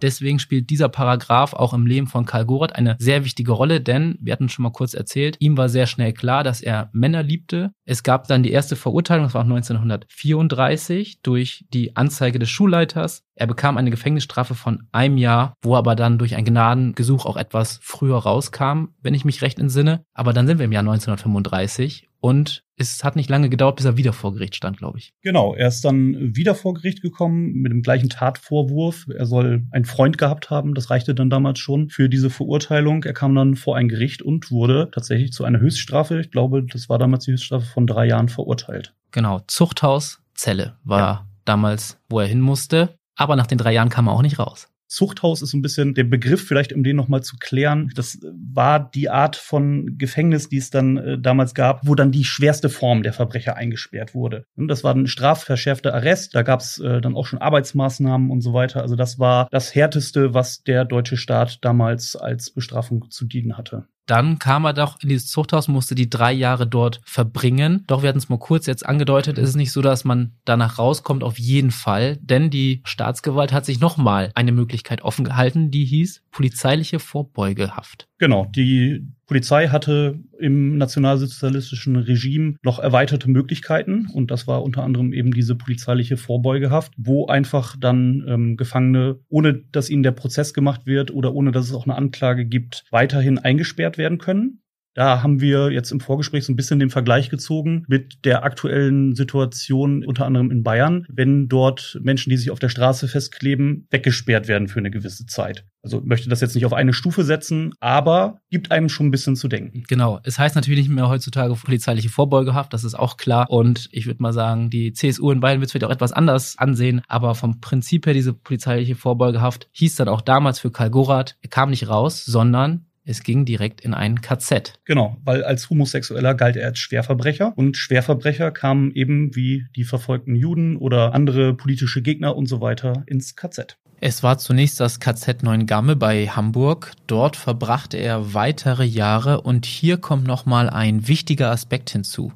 Deswegen 0.03 0.39
spielt 0.39 0.71
dieser 0.71 0.89
Paragraph 0.89 1.55
auch 1.55 1.73
im 1.73 1.87
Leben 1.87 2.07
von 2.07 2.27
Karl 2.27 2.47
Gorath 2.47 2.77
eine 2.77 2.97
sehr 2.99 3.25
wichtige 3.25 3.53
Rolle, 3.53 3.81
denn 3.81 4.17
wir 4.21 4.33
hatten 4.33 4.49
schon 4.49 4.63
mal 4.63 4.71
kurz 4.71 4.95
erzählt, 4.95 5.37
ihm 5.41 5.57
war 5.57 5.69
sehr 5.69 5.87
schnell 5.87 6.13
klar, 6.13 6.45
dass 6.45 6.61
er 6.61 6.91
Männer 6.93 7.23
liebte. 7.23 7.73
Es 7.85 8.03
gab 8.03 8.27
dann 8.29 8.43
die 8.43 8.53
erste 8.53 8.77
Verurteilung, 8.77 9.25
das 9.25 9.35
war 9.35 9.43
1934, 9.43 11.23
durch 11.23 11.65
die 11.73 11.97
Anzeige 11.97 12.39
des 12.39 12.51
Schulleiters. 12.51 13.25
Er 13.35 13.47
bekam 13.47 13.79
eine 13.79 13.91
Gefängnisstrafe 13.91 14.55
von 14.55 14.87
einem 14.93 15.17
Jahr, 15.17 15.55
wo 15.63 15.77
aber 15.77 15.97
dann 15.97 16.19
durch 16.19 16.37
ein 16.37 16.45
Gnadengesuch 16.45 17.25
auch 17.25 17.37
etwas 17.37 17.79
früher 17.83 18.19
rauskam, 18.19 18.89
wenn 19.01 19.15
ich 19.15 19.25
mich 19.25 19.41
recht 19.43 19.59
entsinne. 19.59 20.05
Aber 20.13 20.33
dann 20.33 20.47
sind 20.47 20.59
wir 20.59 20.67
im 20.67 20.73
Jahr 20.73 20.83
1935 20.83 22.10
und 22.21 22.65
es 22.77 23.05
hat 23.05 23.17
nicht 23.17 23.29
lange 23.29 23.51
gedauert, 23.51 23.77
bis 23.77 23.85
er 23.85 23.97
wieder 23.97 24.13
vor 24.13 24.33
Gericht 24.33 24.57
stand, 24.57 24.79
glaube 24.79 24.99
ich. 24.99 25.13
Genau, 25.23 25.55
er 25.55 25.69
ist 25.69 25.85
dann 25.85 26.35
wieder 26.35 26.55
vor 26.55 26.75
Gericht 26.75 27.03
gekommen 27.03 27.53
mit 27.53 27.73
dem 27.73 27.83
gleichen 27.83 28.09
Tatvorwurf. 28.09 29.07
Er 29.15 29.27
soll 29.27 29.67
einen 29.71 29.85
Freund 29.85 30.17
gehabt 30.17 30.51
haben, 30.51 30.75
das 30.75 30.89
reichte 30.89 31.15
dann 31.15 31.29
damals 31.29 31.59
schon 31.59 31.91
für 31.91 32.09
diese 32.09 32.31
Verurteilung. 32.31 33.05
Er 33.05 33.13
kam 33.13 33.35
dann 33.35 33.55
vor 33.57 33.77
ein 33.77 33.89
Gericht 33.89 34.23
und 34.23 34.51
wurde 34.51 34.91
tatsächlich 34.93 35.33
zu 35.33 35.45
einer 35.45 35.61
Höchststrafe, 35.61 36.21
ich 36.21 36.31
glaube, 36.31 36.65
das 36.65 36.89
war 36.89 36.99
damals 36.99 37.25
die 37.25 37.33
Höchststrafe 37.33 37.67
von 37.67 37.87
drei 37.87 38.07
Jahren 38.07 38.29
verurteilt. 38.29 38.95
Genau, 39.11 39.41
Zuchthaus, 39.47 40.23
Zelle 40.35 40.77
war 40.85 40.99
ja. 40.99 41.27
damals, 41.45 41.99
wo 42.09 42.21
er 42.21 42.27
hin 42.27 42.41
musste. 42.41 42.95
Aber 43.17 43.37
nach 43.37 43.47
den 43.47 43.59
drei 43.59 43.75
Jahren 43.75 43.91
kam 43.91 44.07
er 44.07 44.13
auch 44.13 44.23
nicht 44.23 44.39
raus. 44.39 44.69
Zuchthaus 44.91 45.41
ist 45.41 45.51
so 45.51 45.57
ein 45.57 45.63
bisschen 45.63 45.95
der 45.95 46.05
Begriff, 46.05 46.47
vielleicht 46.47 46.73
um 46.73 46.83
den 46.83 46.97
nochmal 46.97 47.23
zu 47.23 47.37
klären. 47.39 47.93
Das 47.95 48.19
war 48.23 48.91
die 48.91 49.09
Art 49.09 49.37
von 49.37 49.97
Gefängnis, 49.99 50.49
die 50.49 50.57
es 50.57 50.71
dann 50.71 50.97
äh, 50.97 51.19
damals 51.19 51.55
gab, 51.55 51.87
wo 51.87 51.95
dann 51.95 52.11
die 52.11 52.25
schwerste 52.25 52.69
Form 52.69 53.05
der 53.05 53.13
Verbrecher 53.13 53.57
eingesperrt 53.57 54.15
wurde. 54.15 54.45
Und 54.57 54.69
das 54.69 54.83
war 54.83 54.95
ein 54.95 55.07
strafverschärfter 55.07 55.95
Arrest. 55.95 56.35
Da 56.35 56.43
gab 56.43 56.61
es 56.61 56.79
äh, 56.79 57.01
dann 57.01 57.15
auch 57.15 57.27
schon 57.27 57.39
Arbeitsmaßnahmen 57.39 58.31
und 58.31 58.41
so 58.41 58.53
weiter. 58.53 58.83
Also 58.83 58.97
das 58.97 59.19
war 59.21 59.49
das 59.51 59.75
härteste, 59.75 60.35
was 60.35 60.65
der 60.65 60.85
deutsche 60.85 61.17
Staat 61.17 61.65
damals 61.65 62.17
als 62.17 62.51
Bestrafung 62.51 63.11
zu 63.11 63.27
dienen 63.27 63.57
hatte. 63.57 63.87
Dann 64.11 64.41
kam 64.41 64.65
er 64.65 64.73
doch 64.73 65.01
in 65.01 65.09
dieses 65.09 65.29
Zuchthaus, 65.29 65.69
musste 65.69 65.95
die 65.95 66.11
drei 66.11 66.33
Jahre 66.33 66.67
dort 66.67 67.01
verbringen. 67.05 67.85
Doch 67.87 68.03
wir 68.03 68.09
hatten 68.09 68.19
es 68.19 68.29
mal 68.29 68.41
kurz 68.41 68.67
jetzt 68.67 68.85
angedeutet, 68.85 69.39
es 69.39 69.51
ist 69.51 69.55
nicht 69.55 69.71
so, 69.71 69.83
dass 69.83 70.05
man 70.05 70.33
danach 70.45 70.81
rauskommt, 70.81 71.23
auf 71.23 71.39
jeden 71.39 71.71
Fall. 71.71 72.17
Denn 72.17 72.51
die 72.51 72.83
Staatsgewalt 72.85 73.53
hat 73.53 73.65
sich 73.65 73.79
nochmal 73.79 74.33
eine 74.35 74.51
Möglichkeit 74.51 75.03
offen 75.03 75.25
gehalten, 75.25 75.71
die 75.71 75.85
hieß 75.85 76.25
polizeiliche 76.33 76.99
Vorbeugehaft. 76.99 78.10
Genau, 78.21 78.45
die 78.55 79.09
Polizei 79.25 79.69
hatte 79.69 80.21
im 80.39 80.77
nationalsozialistischen 80.77 81.97
Regime 81.97 82.57
noch 82.63 82.79
erweiterte 82.79 83.31
Möglichkeiten 83.31 84.09
und 84.13 84.31
das 84.31 84.47
war 84.47 84.63
unter 84.63 84.83
anderem 84.83 85.15
eben 85.15 85.33
diese 85.33 85.55
polizeiliche 85.55 86.19
Vorbeugehaft, 86.19 86.93
wo 86.99 87.29
einfach 87.29 87.77
dann 87.81 88.23
ähm, 88.29 88.57
Gefangene, 88.59 89.21
ohne 89.31 89.63
dass 89.73 89.89
ihnen 89.89 90.03
der 90.03 90.13
Prozess 90.13 90.53
gemacht 90.53 90.85
wird 90.85 91.11
oder 91.11 91.33
ohne 91.33 91.51
dass 91.51 91.65
es 91.65 91.73
auch 91.73 91.87
eine 91.87 91.97
Anklage 91.97 92.45
gibt, 92.45 92.85
weiterhin 92.91 93.39
eingesperrt 93.39 93.97
werden 93.97 94.19
können. 94.19 94.61
Da 94.95 95.23
haben 95.23 95.41
wir 95.41 95.71
jetzt 95.71 95.93
im 95.93 96.01
Vorgespräch 96.01 96.45
so 96.45 96.53
ein 96.53 96.57
bisschen 96.57 96.81
den 96.81 96.91
Vergleich 96.91 97.31
gezogen 97.31 97.85
mit 97.87 98.25
der 98.25 98.45
aktuellen 98.45 99.15
Situation 99.15 100.05
unter 100.05 100.27
anderem 100.27 100.51
in 100.51 100.63
Bayern, 100.63 101.07
wenn 101.09 101.49
dort 101.49 101.99
Menschen, 102.03 102.31
die 102.31 102.37
sich 102.37 102.51
auf 102.51 102.59
der 102.59 102.69
Straße 102.69 103.07
festkleben, 103.07 103.87
weggesperrt 103.91 104.49
werden 104.49 104.69
für 104.69 104.81
eine 104.81 104.91
gewisse 104.91 105.27
Zeit. 105.27 105.65
Also 105.83 106.03
möchte 106.05 106.29
das 106.29 106.41
jetzt 106.41 106.55
nicht 106.55 106.67
auf 106.67 106.73
eine 106.73 106.93
Stufe 106.93 107.25
setzen, 107.25 107.73
aber 107.81 108.41
gibt 108.51 108.71
einem 108.71 108.89
schon 108.89 109.07
ein 109.07 109.11
bisschen 109.11 109.37
zu 109.37 109.49
denken. 109.49 109.85
Genau. 109.89 110.21
Es 110.25 110.39
heißt 110.39 110.55
natürlich 110.55 110.81
nicht 110.81 110.95
mehr 110.95 111.09
heutzutage 111.09 111.55
polizeiliche 111.55 112.11
Vorbeugehaft, 112.11 112.73
das 112.73 112.85
ist 112.85 112.95
auch 112.95 113.17
klar. 113.17 113.49
Und 113.49 113.89
ich 113.93 114.07
würde 114.07 114.23
mal 114.23 114.33
sagen, 114.33 114.71
die 114.71 114.93
CSU 114.93 115.31
in 115.31 115.41
Bayern 115.41 115.61
wird 115.61 115.69
es 115.69 115.73
vielleicht 115.73 115.87
auch 115.87 115.95
etwas 115.95 116.13
anders 116.13 116.59
ansehen, 116.59 117.01
aber 117.09 117.35
vom 117.35 117.61
Prinzip 117.61 118.07
her 118.07 118.13
diese 118.13 118.35
polizeiliche 118.35 118.97
Vorbeugehaft 118.97 119.69
hieß 119.73 119.95
dann 119.95 120.09
auch 120.09 120.21
damals 120.21 120.59
für 120.59 120.71
Karl 120.71 120.91
Gorath, 120.91 121.37
er 121.41 121.49
kam 121.49 121.71
nicht 121.71 121.89
raus, 121.89 122.25
sondern 122.25 122.87
es 123.05 123.23
ging 123.23 123.45
direkt 123.45 123.81
in 123.81 123.95
ein 123.95 124.21
KZ. 124.21 124.75
Genau, 124.85 125.17
weil 125.25 125.43
als 125.43 125.71
Homosexueller 125.71 126.35
galt 126.35 126.57
er 126.57 126.69
als 126.69 126.79
Schwerverbrecher 126.79 127.53
und 127.57 127.77
Schwerverbrecher 127.77 128.51
kamen 128.51 128.93
eben 128.93 129.35
wie 129.35 129.67
die 129.75 129.85
verfolgten 129.85 130.37
Juden 130.37 130.77
oder 130.77 131.15
andere 131.15 131.55
politische 131.55 132.03
Gegner 132.03 132.37
und 132.37 132.47
so 132.47 132.61
weiter 132.61 133.03
ins 133.07 133.37
KZ. 133.37 133.79
Es 134.03 134.23
war 134.23 134.39
zunächst 134.39 134.81
das 134.81 134.99
KZ 134.99 135.43
Neuengamme 135.43 135.95
bei 135.95 136.27
Hamburg. 136.27 136.93
Dort 137.07 137.37
verbrachte 137.37 137.99
er 137.99 138.33
weitere 138.33 138.85
Jahre 138.85 139.43
und 139.43 139.67
hier 139.67 139.99
kommt 139.99 140.27
nochmal 140.27 140.71
ein 140.71 141.07
wichtiger 141.07 141.51
Aspekt 141.51 141.91
hinzu. 141.91 142.33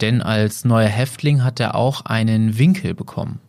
Denn 0.00 0.22
als 0.22 0.64
neuer 0.64 0.88
Häftling 0.88 1.44
hat 1.44 1.60
er 1.60 1.74
auch 1.74 2.04
einen 2.04 2.58
Winkel 2.58 2.94
bekommen. 2.94 3.40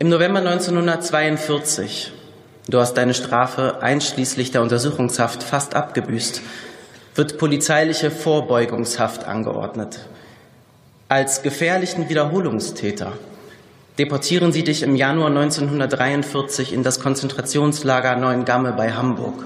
Im 0.00 0.08
November 0.08 0.40
1942 0.40 2.12
Du 2.68 2.78
hast 2.78 2.94
deine 2.94 3.14
Strafe 3.14 3.82
einschließlich 3.82 4.52
der 4.52 4.62
Untersuchungshaft 4.62 5.42
fast 5.42 5.74
abgebüßt, 5.74 6.42
wird 7.14 7.38
polizeiliche 7.38 8.10
Vorbeugungshaft 8.10 9.24
angeordnet. 9.24 10.06
Als 11.08 11.42
gefährlichen 11.42 12.08
Wiederholungstäter 12.08 13.12
deportieren 13.98 14.52
sie 14.52 14.64
dich 14.64 14.82
im 14.82 14.96
Januar 14.96 15.28
1943 15.28 16.72
in 16.72 16.82
das 16.82 17.00
Konzentrationslager 17.00 18.16
Neuengamme 18.16 18.72
bei 18.72 18.92
Hamburg. 18.92 19.44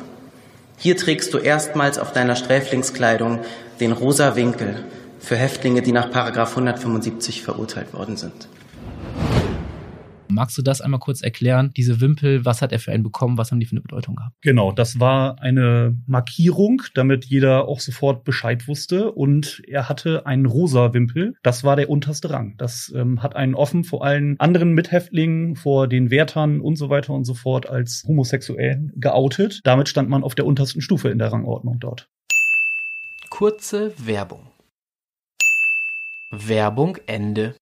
Hier 0.77 0.97
trägst 0.97 1.33
du 1.33 1.39
erstmals 1.39 1.99
auf 1.99 2.13
deiner 2.13 2.37
Sträflingskleidung 2.37 3.41
den 3.81 3.93
rosa 3.93 4.37
Winkel 4.37 4.85
für 5.19 5.37
Häftlinge, 5.37 5.83
die 5.83 5.93
nach 5.93 6.15
175 6.15 7.43
verurteilt 7.43 7.95
worden 7.95 8.17
sind. 8.17 8.47
Magst 10.37 10.59
du 10.59 10.61
das 10.61 10.83
einmal 10.83 11.01
kurz 11.01 11.23
erklären? 11.23 11.73
Diese 11.79 12.03
Wimpel, 12.03 12.45
was 12.45 12.61
hat 12.61 12.71
er 12.71 12.79
für 12.79 12.93
einen 12.93 13.03
bekommen? 13.03 13.39
Was 13.39 13.51
haben 13.51 13.59
die 13.59 13.65
für 13.65 13.73
eine 13.73 13.81
Bedeutung 13.81 14.17
gehabt? 14.17 14.37
Genau, 14.43 14.71
das 14.71 15.01
war 15.01 15.41
eine 15.41 15.97
Markierung, 16.07 16.83
damit 16.93 17.25
jeder 17.25 17.67
auch 17.67 17.81
sofort 17.81 18.23
Bescheid 18.25 18.69
wusste. 18.69 19.13
Und 19.13 19.63
er 19.67 19.89
hatte 19.89 20.27
einen 20.27 20.45
rosa 20.45 20.93
Wimpel. 20.93 21.37
Das 21.43 21.65
war 21.65 21.75
der 21.75 21.89
unterste 21.89 22.29
Rang. 22.29 22.55
Das 22.59 22.93
ähm, 22.95 23.23
hat 23.23 23.35
einen 23.35 23.55
offen 23.55 23.83
vor 23.83 24.05
allen 24.05 24.39
anderen 24.39 24.73
Mithäftlingen, 24.73 25.57
vor 25.57 25.89
den 25.89 26.11
Wärtern 26.11 26.61
und 26.61 26.77
so 26.77 26.91
weiter 26.91 27.15
und 27.15 27.25
so 27.25 27.33
fort 27.33 27.67
als 27.67 28.05
homosexuell 28.07 28.91
geoutet. 28.95 29.61
Damit 29.65 29.89
stand 29.89 30.11
man 30.11 30.23
auf 30.23 30.35
der 30.35 30.45
untersten 30.45 30.83
Stufe 30.83 31.09
in 31.09 31.19
der 31.19 31.33
Rangordnung 31.33 31.79
dort. 31.81 32.11
Kurze 33.31 33.95
Werbung. 34.05 34.51
Werbung 36.31 36.99
Ende. 37.07 37.55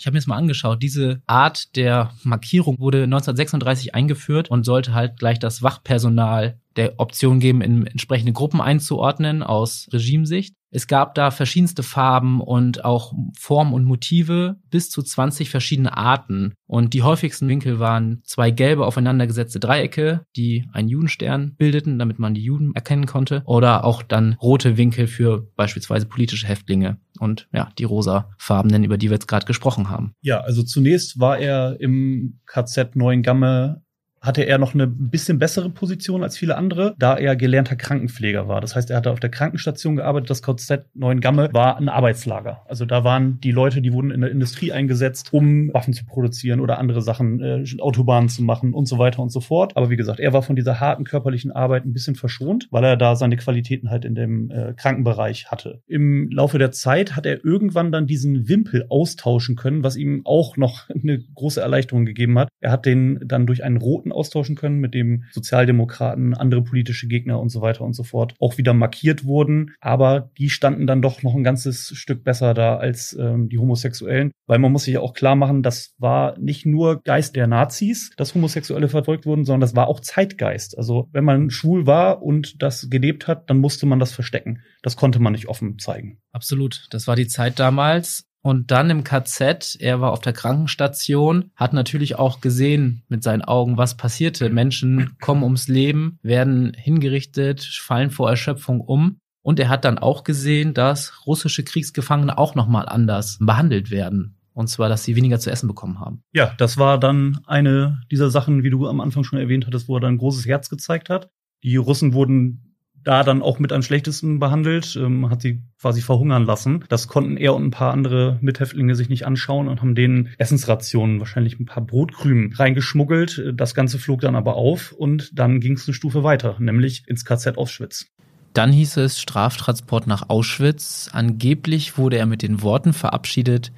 Ich 0.00 0.06
habe 0.06 0.14
mir 0.14 0.20
das 0.20 0.26
mal 0.26 0.38
angeschaut. 0.38 0.82
Diese 0.82 1.20
Art 1.26 1.76
der 1.76 2.14
Markierung 2.22 2.78
wurde 2.78 3.02
1936 3.02 3.94
eingeführt 3.94 4.50
und 4.50 4.64
sollte 4.64 4.94
halt 4.94 5.18
gleich 5.18 5.38
das 5.38 5.62
Wachpersonal 5.62 6.58
der 6.76 6.98
Option 6.98 7.38
geben, 7.38 7.60
in 7.60 7.86
entsprechende 7.86 8.32
Gruppen 8.32 8.62
einzuordnen 8.62 9.42
aus 9.42 9.88
Regimesicht. 9.92 10.54
Es 10.72 10.86
gab 10.86 11.16
da 11.16 11.32
verschiedenste 11.32 11.82
Farben 11.82 12.40
und 12.40 12.84
auch 12.84 13.12
Formen 13.36 13.74
und 13.74 13.84
Motive, 13.84 14.56
bis 14.70 14.88
zu 14.88 15.02
20 15.02 15.50
verschiedene 15.50 15.96
Arten. 15.96 16.54
Und 16.66 16.94
die 16.94 17.02
häufigsten 17.02 17.48
Winkel 17.48 17.80
waren 17.80 18.22
zwei 18.24 18.52
gelbe 18.52 18.86
aufeinandergesetzte 18.86 19.58
Dreiecke, 19.58 20.24
die 20.36 20.64
einen 20.72 20.88
Judenstern 20.88 21.56
bildeten, 21.56 21.98
damit 21.98 22.20
man 22.20 22.34
die 22.34 22.44
Juden 22.44 22.72
erkennen 22.74 23.06
konnte. 23.06 23.42
Oder 23.46 23.84
auch 23.84 24.04
dann 24.04 24.34
rote 24.34 24.76
Winkel 24.76 25.08
für 25.08 25.48
beispielsweise 25.56 26.06
politische 26.06 26.46
Häftlinge. 26.46 26.98
Und 27.20 27.48
ja, 27.52 27.68
die 27.78 27.84
rosa 27.84 28.30
Farbenen, 28.38 28.82
über 28.82 28.96
die 28.96 29.10
wir 29.10 29.14
jetzt 29.14 29.28
gerade 29.28 29.44
gesprochen 29.44 29.90
haben. 29.90 30.14
Ja, 30.22 30.40
also 30.40 30.62
zunächst 30.62 31.20
war 31.20 31.38
er 31.38 31.78
im 31.78 32.40
KZ 32.46 32.96
Neuengamme 32.96 33.82
hatte 34.20 34.42
er 34.42 34.58
noch 34.58 34.74
eine 34.74 34.86
bisschen 34.86 35.38
bessere 35.38 35.70
Position 35.70 36.22
als 36.22 36.36
viele 36.36 36.56
andere, 36.56 36.94
da 36.98 37.16
er 37.16 37.36
gelernter 37.36 37.76
Krankenpfleger 37.76 38.48
war. 38.48 38.60
Das 38.60 38.76
heißt, 38.76 38.90
er 38.90 38.98
hatte 38.98 39.10
auf 39.10 39.20
der 39.20 39.30
Krankenstation 39.30 39.96
gearbeitet. 39.96 40.30
Das 40.30 40.42
KZ 40.42 40.84
Neuengamme 40.94 41.48
war 41.52 41.78
ein 41.78 41.88
Arbeitslager. 41.88 42.62
Also 42.68 42.84
da 42.84 43.02
waren 43.02 43.40
die 43.40 43.52
Leute, 43.52 43.80
die 43.80 43.92
wurden 43.92 44.10
in 44.10 44.20
der 44.20 44.30
Industrie 44.30 44.72
eingesetzt, 44.72 45.32
um 45.32 45.72
Waffen 45.72 45.94
zu 45.94 46.04
produzieren 46.04 46.60
oder 46.60 46.78
andere 46.78 47.00
Sachen, 47.00 47.40
äh, 47.40 47.64
Autobahnen 47.80 48.28
zu 48.28 48.42
machen 48.42 48.74
und 48.74 48.86
so 48.86 48.98
weiter 48.98 49.22
und 49.22 49.30
so 49.30 49.40
fort. 49.40 49.76
Aber 49.76 49.90
wie 49.90 49.96
gesagt, 49.96 50.20
er 50.20 50.32
war 50.32 50.42
von 50.42 50.56
dieser 50.56 50.80
harten 50.80 51.04
körperlichen 51.04 51.50
Arbeit 51.50 51.86
ein 51.86 51.92
bisschen 51.92 52.14
verschont, 52.14 52.68
weil 52.70 52.84
er 52.84 52.96
da 52.96 53.16
seine 53.16 53.36
Qualitäten 53.36 53.90
halt 53.90 54.04
in 54.04 54.14
dem 54.14 54.50
äh, 54.50 54.74
Krankenbereich 54.74 55.50
hatte. 55.50 55.82
Im 55.86 56.28
Laufe 56.30 56.58
der 56.58 56.72
Zeit 56.72 57.16
hat 57.16 57.24
er 57.24 57.44
irgendwann 57.44 57.90
dann 57.90 58.06
diesen 58.06 58.48
Wimpel 58.48 58.84
austauschen 58.90 59.56
können, 59.56 59.82
was 59.82 59.96
ihm 59.96 60.22
auch 60.24 60.56
noch 60.58 60.90
eine 61.02 61.20
große 61.34 61.60
Erleichterung 61.60 62.04
gegeben 62.04 62.38
hat. 62.38 62.48
Er 62.60 62.70
hat 62.70 62.84
den 62.84 63.20
dann 63.24 63.46
durch 63.46 63.64
einen 63.64 63.78
roten 63.78 64.09
Daten 64.10 64.12
austauschen 64.12 64.56
können, 64.56 64.78
mit 64.78 64.94
dem 64.94 65.24
Sozialdemokraten, 65.32 66.34
andere 66.34 66.62
politische 66.62 67.08
Gegner 67.08 67.40
und 67.40 67.48
so 67.48 67.60
weiter 67.60 67.84
und 67.84 67.94
so 67.94 68.02
fort 68.02 68.34
auch 68.38 68.58
wieder 68.58 68.74
markiert 68.74 69.24
wurden. 69.24 69.72
Aber 69.80 70.30
die 70.38 70.50
standen 70.50 70.86
dann 70.86 71.02
doch 71.02 71.22
noch 71.22 71.34
ein 71.34 71.44
ganzes 71.44 71.92
Stück 71.94 72.24
besser 72.24 72.54
da 72.54 72.76
als 72.76 73.16
ähm, 73.18 73.48
die 73.48 73.58
Homosexuellen, 73.58 74.32
weil 74.46 74.58
man 74.58 74.72
muss 74.72 74.84
sich 74.84 74.94
ja 74.94 75.00
auch 75.00 75.14
klar 75.14 75.36
machen, 75.36 75.62
das 75.62 75.94
war 75.98 76.38
nicht 76.38 76.66
nur 76.66 77.02
Geist 77.02 77.36
der 77.36 77.46
Nazis, 77.46 78.10
dass 78.16 78.34
Homosexuelle 78.34 78.88
verfolgt 78.88 79.26
wurden, 79.26 79.44
sondern 79.44 79.60
das 79.60 79.76
war 79.76 79.88
auch 79.88 80.00
Zeitgeist. 80.00 80.76
Also 80.76 81.08
wenn 81.12 81.24
man 81.24 81.50
schwul 81.50 81.86
war 81.86 82.22
und 82.22 82.62
das 82.62 82.88
gelebt 82.90 83.26
hat, 83.26 83.48
dann 83.48 83.58
musste 83.58 83.86
man 83.86 83.98
das 83.98 84.12
verstecken. 84.12 84.62
Das 84.82 84.96
konnte 84.96 85.20
man 85.20 85.32
nicht 85.32 85.48
offen 85.48 85.78
zeigen. 85.78 86.18
Absolut. 86.32 86.86
Das 86.90 87.06
war 87.06 87.16
die 87.16 87.26
Zeit 87.26 87.58
damals. 87.58 88.29
Und 88.42 88.70
dann 88.70 88.88
im 88.88 89.04
KZ, 89.04 89.76
er 89.80 90.00
war 90.00 90.12
auf 90.12 90.20
der 90.20 90.32
Krankenstation, 90.32 91.50
hat 91.56 91.72
natürlich 91.72 92.18
auch 92.18 92.40
gesehen 92.40 93.02
mit 93.08 93.22
seinen 93.22 93.42
Augen, 93.42 93.76
was 93.76 93.96
passierte. 93.96 94.48
Menschen 94.48 95.16
kommen 95.20 95.42
ums 95.42 95.68
Leben, 95.68 96.18
werden 96.22 96.72
hingerichtet, 96.74 97.62
fallen 97.62 98.10
vor 98.10 98.30
Erschöpfung 98.30 98.80
um. 98.80 99.18
Und 99.42 99.60
er 99.60 99.68
hat 99.68 99.84
dann 99.84 99.98
auch 99.98 100.24
gesehen, 100.24 100.74
dass 100.74 101.26
russische 101.26 101.64
Kriegsgefangene 101.64 102.36
auch 102.38 102.54
nochmal 102.54 102.88
anders 102.88 103.38
behandelt 103.40 103.90
werden. 103.90 104.36
Und 104.52 104.68
zwar, 104.68 104.88
dass 104.88 105.04
sie 105.04 105.16
weniger 105.16 105.38
zu 105.38 105.50
essen 105.50 105.68
bekommen 105.68 106.00
haben. 106.00 106.22
Ja, 106.32 106.52
das 106.58 106.76
war 106.76 106.98
dann 106.98 107.40
eine 107.46 108.00
dieser 108.10 108.30
Sachen, 108.30 108.62
wie 108.62 108.70
du 108.70 108.86
am 108.88 109.00
Anfang 109.00 109.24
schon 109.24 109.38
erwähnt 109.38 109.66
hattest, 109.66 109.88
wo 109.88 109.96
er 109.96 110.00
dann 110.00 110.18
großes 110.18 110.46
Herz 110.46 110.68
gezeigt 110.68 111.08
hat. 111.08 111.30
Die 111.62 111.76
Russen 111.76 112.14
wurden 112.14 112.69
da 113.04 113.22
dann 113.22 113.42
auch 113.42 113.58
mit 113.58 113.72
am 113.72 113.82
schlechtesten 113.82 114.38
behandelt, 114.38 114.96
ähm, 114.96 115.30
hat 115.30 115.42
sie 115.42 115.62
quasi 115.80 116.02
verhungern 116.02 116.44
lassen. 116.44 116.84
Das 116.88 117.08
konnten 117.08 117.36
er 117.36 117.54
und 117.54 117.64
ein 117.64 117.70
paar 117.70 117.92
andere 117.92 118.38
Mithäftlinge 118.40 118.94
sich 118.94 119.08
nicht 119.08 119.26
anschauen 119.26 119.68
und 119.68 119.80
haben 119.80 119.94
denen 119.94 120.30
Essensrationen, 120.38 121.20
wahrscheinlich 121.20 121.58
ein 121.58 121.66
paar 121.66 121.84
Brotkrümen 121.84 122.52
reingeschmuggelt. 122.52 123.52
Das 123.54 123.74
Ganze 123.74 123.98
flog 123.98 124.20
dann 124.20 124.36
aber 124.36 124.54
auf 124.54 124.92
und 124.92 125.30
dann 125.38 125.60
ging 125.60 125.74
es 125.74 125.86
eine 125.86 125.94
Stufe 125.94 126.22
weiter, 126.22 126.56
nämlich 126.58 127.04
ins 127.06 127.24
KZ 127.24 127.56
Auschwitz. 127.56 128.06
Dann 128.52 128.72
hieß 128.72 128.96
es 128.96 129.20
Straftransport 129.20 130.06
nach 130.06 130.28
Auschwitz. 130.28 131.08
Angeblich 131.12 131.96
wurde 131.96 132.18
er 132.18 132.26
mit 132.26 132.42
den 132.42 132.62
Worten 132.62 132.92
verabschiedet, 132.92 133.70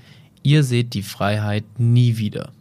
ihr 0.43 0.63
seht 0.63 0.95
die 0.95 1.03
Freiheit 1.03 1.65
nie 1.79 2.17
wieder. 2.17 2.53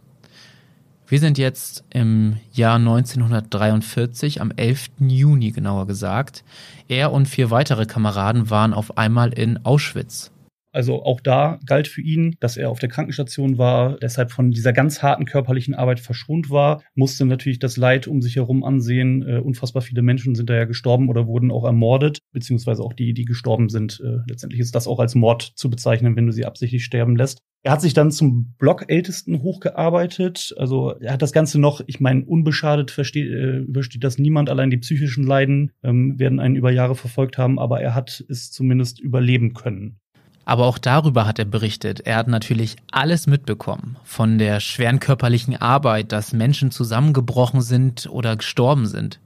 Wir 1.12 1.20
sind 1.20 1.36
jetzt 1.36 1.84
im 1.90 2.38
Jahr 2.54 2.76
1943, 2.76 4.40
am 4.40 4.50
11. 4.50 4.92
Juni 4.98 5.50
genauer 5.50 5.86
gesagt. 5.86 6.42
Er 6.88 7.12
und 7.12 7.26
vier 7.26 7.50
weitere 7.50 7.84
Kameraden 7.84 8.48
waren 8.48 8.72
auf 8.72 8.96
einmal 8.96 9.30
in 9.34 9.62
Auschwitz. 9.62 10.30
Also 10.72 11.04
auch 11.04 11.20
da 11.20 11.60
galt 11.66 11.86
für 11.86 12.00
ihn, 12.00 12.36
dass 12.40 12.56
er 12.56 12.70
auf 12.70 12.78
der 12.78 12.88
Krankenstation 12.88 13.58
war, 13.58 13.98
deshalb 13.98 14.32
von 14.32 14.50
dieser 14.50 14.72
ganz 14.72 15.02
harten 15.02 15.26
körperlichen 15.26 15.74
Arbeit 15.74 16.00
verschont 16.00 16.50
war, 16.50 16.82
musste 16.94 17.26
natürlich 17.26 17.58
das 17.58 17.76
Leid 17.76 18.06
um 18.06 18.22
sich 18.22 18.36
herum 18.36 18.64
ansehen. 18.64 19.22
Äh, 19.22 19.38
unfassbar 19.38 19.82
viele 19.82 20.02
Menschen 20.02 20.34
sind 20.34 20.48
da 20.48 20.54
ja 20.54 20.64
gestorben 20.64 21.08
oder 21.08 21.26
wurden 21.26 21.50
auch 21.50 21.64
ermordet, 21.64 22.20
beziehungsweise 22.32 22.82
auch 22.82 22.94
die, 22.94 23.12
die 23.12 23.26
gestorben 23.26 23.68
sind. 23.68 24.00
Äh, 24.02 24.20
letztendlich 24.26 24.60
ist 24.60 24.74
das 24.74 24.86
auch 24.86 24.98
als 24.98 25.14
Mord 25.14 25.52
zu 25.54 25.68
bezeichnen, 25.68 26.16
wenn 26.16 26.26
du 26.26 26.32
sie 26.32 26.46
absichtlich 26.46 26.84
sterben 26.84 27.16
lässt. 27.16 27.38
Er 27.64 27.72
hat 27.72 27.80
sich 27.80 27.94
dann 27.94 28.10
zum 28.10 28.54
Blockältesten 28.58 29.40
hochgearbeitet. 29.42 30.52
Also 30.58 30.98
er 30.98 31.12
hat 31.12 31.22
das 31.22 31.32
Ganze 31.32 31.60
noch, 31.60 31.80
ich 31.86 32.00
meine, 32.00 32.24
unbeschadet 32.24 32.90
versteht, 32.90 33.30
äh, 33.30 33.58
übersteht 33.58 34.02
das 34.02 34.18
niemand. 34.18 34.50
Allein 34.50 34.70
die 34.70 34.78
psychischen 34.78 35.24
Leiden 35.24 35.70
ähm, 35.84 36.18
werden 36.18 36.40
einen 36.40 36.56
über 36.56 36.72
Jahre 36.72 36.96
verfolgt 36.96 37.38
haben, 37.38 37.60
aber 37.60 37.80
er 37.80 37.94
hat 37.94 38.24
es 38.28 38.50
zumindest 38.50 39.00
überleben 39.00 39.52
können. 39.52 40.00
Aber 40.44 40.66
auch 40.66 40.78
darüber 40.78 41.26
hat 41.26 41.38
er 41.38 41.44
berichtet. 41.44 42.00
Er 42.00 42.16
hat 42.16 42.28
natürlich 42.28 42.76
alles 42.90 43.26
mitbekommen. 43.26 43.96
Von 44.04 44.38
der 44.38 44.60
schweren 44.60 44.98
körperlichen 44.98 45.56
Arbeit, 45.56 46.10
dass 46.10 46.32
Menschen 46.32 46.70
zusammengebrochen 46.70 47.60
sind 47.60 48.08
oder 48.10 48.36
gestorben 48.36 48.86
sind. 48.86 49.20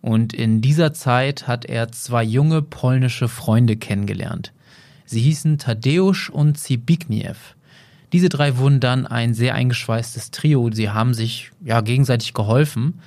Und 0.00 0.32
in 0.32 0.60
dieser 0.60 0.92
Zeit 0.92 1.48
hat 1.48 1.64
er 1.64 1.90
zwei 1.90 2.22
junge 2.22 2.62
polnische 2.62 3.28
Freunde 3.28 3.76
kennengelernt. 3.76 4.52
Sie 5.06 5.20
hießen 5.20 5.58
Tadeusz 5.58 6.28
und 6.28 6.58
Zbigniew. 6.58 7.34
Diese 8.12 8.28
drei 8.28 8.58
wurden 8.58 8.80
dann 8.80 9.06
ein 9.06 9.34
sehr 9.34 9.54
eingeschweißtes 9.54 10.30
Trio. 10.30 10.70
Sie 10.72 10.90
haben 10.90 11.14
sich 11.14 11.50
ja 11.64 11.80
gegenseitig 11.80 12.34
geholfen. 12.34 13.00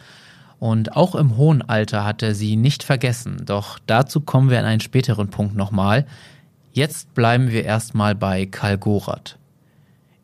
Und 0.59 0.95
auch 0.95 1.15
im 1.15 1.37
hohen 1.37 1.63
Alter 1.63 2.05
hat 2.05 2.21
er 2.21 2.35
sie 2.35 2.55
nicht 2.55 2.83
vergessen. 2.83 3.43
Doch 3.45 3.79
dazu 3.87 4.21
kommen 4.21 4.49
wir 4.51 4.59
an 4.59 4.65
einen 4.65 4.79
späteren 4.79 5.29
Punkt 5.29 5.55
nochmal. 5.55 6.05
Jetzt 6.73 7.13
bleiben 7.13 7.51
wir 7.51 7.65
erstmal 7.65 8.15
bei 8.15 8.45
Karl 8.45 8.77
Gorath. 8.77 9.37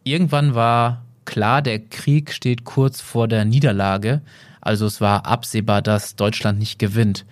Irgendwann 0.03 0.55
war 0.55 1.03
klar, 1.25 1.61
der 1.61 1.79
Krieg 1.79 2.31
steht 2.31 2.63
kurz 2.63 3.01
vor 3.01 3.27
der 3.27 3.43
Niederlage. 3.43 4.21
Also 4.61 4.85
es 4.85 5.01
war 5.01 5.25
absehbar, 5.25 5.81
dass 5.81 6.15
Deutschland 6.15 6.57
nicht 6.57 6.79
gewinnt. 6.79 7.25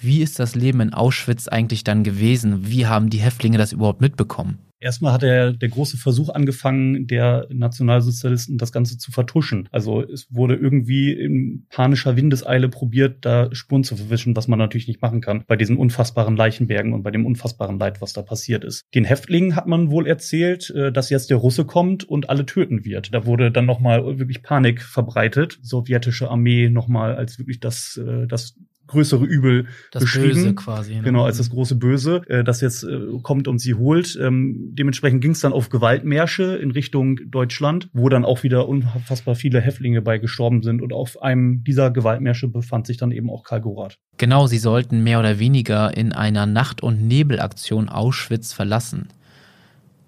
Wie 0.00 0.20
ist 0.20 0.38
das 0.38 0.54
Leben 0.54 0.80
in 0.80 0.92
Auschwitz 0.92 1.48
eigentlich 1.48 1.82
dann 1.82 2.04
gewesen? 2.04 2.68
Wie 2.68 2.86
haben 2.86 3.08
die 3.08 3.20
Häftlinge 3.20 3.56
das 3.56 3.72
überhaupt 3.72 4.02
mitbekommen? 4.02 4.58
Erstmal 4.80 5.12
hat 5.12 5.22
er 5.22 5.52
der 5.52 5.68
große 5.68 5.96
Versuch 5.96 6.28
angefangen, 6.28 7.06
der 7.06 7.46
Nationalsozialisten 7.50 8.58
das 8.58 8.72
Ganze 8.72 8.96
zu 8.98 9.10
vertuschen. 9.10 9.68
Also 9.72 10.02
es 10.02 10.26
wurde 10.30 10.54
irgendwie 10.54 11.12
in 11.12 11.66
panischer 11.68 12.16
Windeseile 12.16 12.68
probiert, 12.68 13.24
da 13.24 13.52
Spuren 13.54 13.84
zu 13.84 13.96
verwischen, 13.96 14.36
was 14.36 14.46
man 14.46 14.58
natürlich 14.58 14.88
nicht 14.88 15.02
machen 15.02 15.20
kann 15.20 15.42
bei 15.46 15.56
diesen 15.56 15.76
unfassbaren 15.76 16.36
Leichenbergen 16.36 16.92
und 16.92 17.02
bei 17.02 17.10
dem 17.10 17.26
unfassbaren 17.26 17.78
Leid, 17.78 18.00
was 18.00 18.12
da 18.12 18.22
passiert 18.22 18.64
ist. 18.64 18.84
Den 18.94 19.04
Häftlingen 19.04 19.56
hat 19.56 19.66
man 19.66 19.90
wohl 19.90 20.06
erzählt, 20.06 20.70
äh, 20.70 20.92
dass 20.92 21.10
jetzt 21.10 21.30
der 21.30 21.38
Russe 21.38 21.64
kommt 21.64 22.04
und 22.04 22.30
alle 22.30 22.46
töten 22.46 22.84
wird. 22.84 23.12
Da 23.12 23.26
wurde 23.26 23.50
dann 23.50 23.66
nochmal 23.66 24.18
wirklich 24.18 24.42
Panik 24.42 24.82
verbreitet. 24.82 25.58
Sowjetische 25.62 26.30
Armee 26.30 26.68
nochmal 26.68 27.16
als 27.16 27.38
wirklich 27.38 27.60
das, 27.60 27.96
äh, 27.96 28.26
das 28.26 28.56
größere 28.88 29.24
Übel 29.24 29.66
das 29.92 30.02
beschrieben. 30.02 30.34
Böse 30.34 30.54
quasi. 30.54 30.94
Ne? 30.96 31.02
Genau, 31.02 31.24
als 31.24 31.38
das 31.38 31.50
große 31.50 31.76
Böse, 31.76 32.22
äh, 32.28 32.42
das 32.42 32.60
jetzt 32.60 32.82
äh, 32.82 32.98
kommt 33.22 33.46
und 33.46 33.58
sie 33.58 33.74
holt. 33.74 34.18
Ähm, 34.20 34.70
dementsprechend 34.72 35.20
ging 35.20 35.30
es 35.32 35.40
dann 35.40 35.52
auf 35.52 35.68
Gewaltmärsche 35.68 36.56
in 36.56 36.72
Richtung 36.72 37.20
Deutschland, 37.30 37.88
wo 37.92 38.08
dann 38.08 38.24
auch 38.24 38.42
wieder 38.42 38.68
unfassbar 38.68 39.36
viele 39.36 39.60
Häftlinge 39.60 40.02
bei 40.02 40.18
gestorben 40.18 40.62
sind. 40.62 40.82
Und 40.82 40.92
auf 40.92 41.22
einem 41.22 41.62
dieser 41.62 41.90
Gewaltmärsche 41.90 42.48
befand 42.48 42.86
sich 42.86 42.96
dann 42.96 43.12
eben 43.12 43.30
auch 43.30 43.44
Karl 43.44 43.60
Gorath. 43.60 43.98
Genau, 44.16 44.46
sie 44.46 44.58
sollten 44.58 45.04
mehr 45.04 45.20
oder 45.20 45.38
weniger 45.38 45.96
in 45.96 46.12
einer 46.12 46.46
Nacht- 46.46 46.82
und 46.82 47.06
Nebelaktion 47.06 47.88
Auschwitz 47.88 48.52
verlassen. 48.52 49.08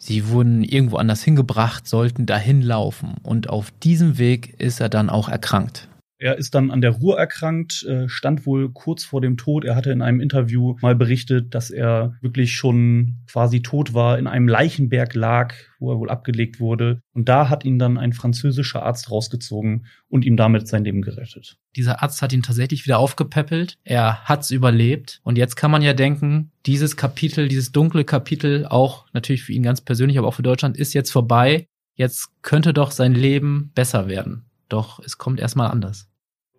Sie 0.03 0.29
wurden 0.29 0.65
irgendwo 0.65 0.97
anders 0.97 1.23
hingebracht, 1.23 1.87
sollten 1.87 2.25
dahin 2.25 2.63
laufen 2.63 3.17
und 3.23 3.51
auf 3.51 3.71
diesem 3.83 4.17
Weg 4.17 4.59
ist 4.59 4.81
er 4.81 4.89
dann 4.89 5.11
auch 5.11 5.29
erkrankt. 5.29 5.89
Er 6.21 6.37
ist 6.37 6.55
dann 6.55 6.71
an 6.71 6.83
der 6.83 6.91
Ruhr 6.91 7.19
erkrankt, 7.19 7.83
äh, 7.85 8.07
stand 8.07 8.45
wohl 8.45 8.71
kurz 8.73 9.05
vor 9.05 9.23
dem 9.23 9.39
Tod. 9.39 9.65
Er 9.65 9.75
hatte 9.75 9.91
in 9.91 10.03
einem 10.03 10.21
Interview 10.21 10.77
mal 10.83 10.95
berichtet, 10.95 11.55
dass 11.55 11.71
er 11.71 12.15
wirklich 12.21 12.53
schon 12.53 13.17
quasi 13.27 13.63
tot 13.63 13.95
war, 13.95 14.19
in 14.19 14.27
einem 14.27 14.47
Leichenberg 14.47 15.15
lag, 15.15 15.55
wo 15.79 15.91
er 15.91 15.99
wohl 15.99 16.11
abgelegt 16.11 16.61
wurde. 16.61 17.01
Und 17.15 17.31
da 17.31 17.49
hat 17.49 17.65
ihn 17.65 17.79
dann 17.79 17.97
ein 17.97 18.13
französischer 18.13 18.83
Arzt 18.83 19.11
rausgezogen 19.11 19.87
und 20.09 20.27
ihm 20.27 20.37
damit 20.37 20.69
sein 20.69 20.85
Leben 20.85 21.01
gerettet. 21.01 21.57
Dieser 21.75 22.03
Arzt 22.03 22.21
hat 22.21 22.35
ihn 22.35 22.43
tatsächlich 22.43 22.85
wieder 22.85 22.99
aufgepäppelt. 22.99 23.79
Er 23.85 24.25
hat's 24.25 24.51
überlebt. 24.51 25.21
Und 25.25 25.39
jetzt 25.39 25.57
kann 25.57 25.71
man 25.71 25.81
ja 25.81 25.95
denken, 25.95 26.51
dieses 26.67 26.99
Kapitel, 26.99 27.49
dieses 27.49 27.73
dunkle 27.73 28.05
Kapitel, 28.05 28.67
auch 28.67 29.07
natürlich 29.15 29.43
für 29.43 29.55
ihn 29.55 29.63
ganz 29.63 29.81
persönlich, 29.81 30.19
aber 30.19 30.29
auch 30.29 30.35
für 30.35 30.43
Deutschland, 30.43 30.77
ist 30.77 30.93
jetzt 30.93 31.13
vorbei. 31.13 31.67
Jetzt 31.95 32.29
könnte 32.43 32.75
doch 32.75 32.91
sein 32.91 33.15
Leben 33.15 33.73
besser 33.75 34.07
werden. 34.07 34.45
Doch 34.69 35.01
es 35.01 35.17
kommt 35.17 35.41
erstmal 35.41 35.71
anders. 35.71 36.10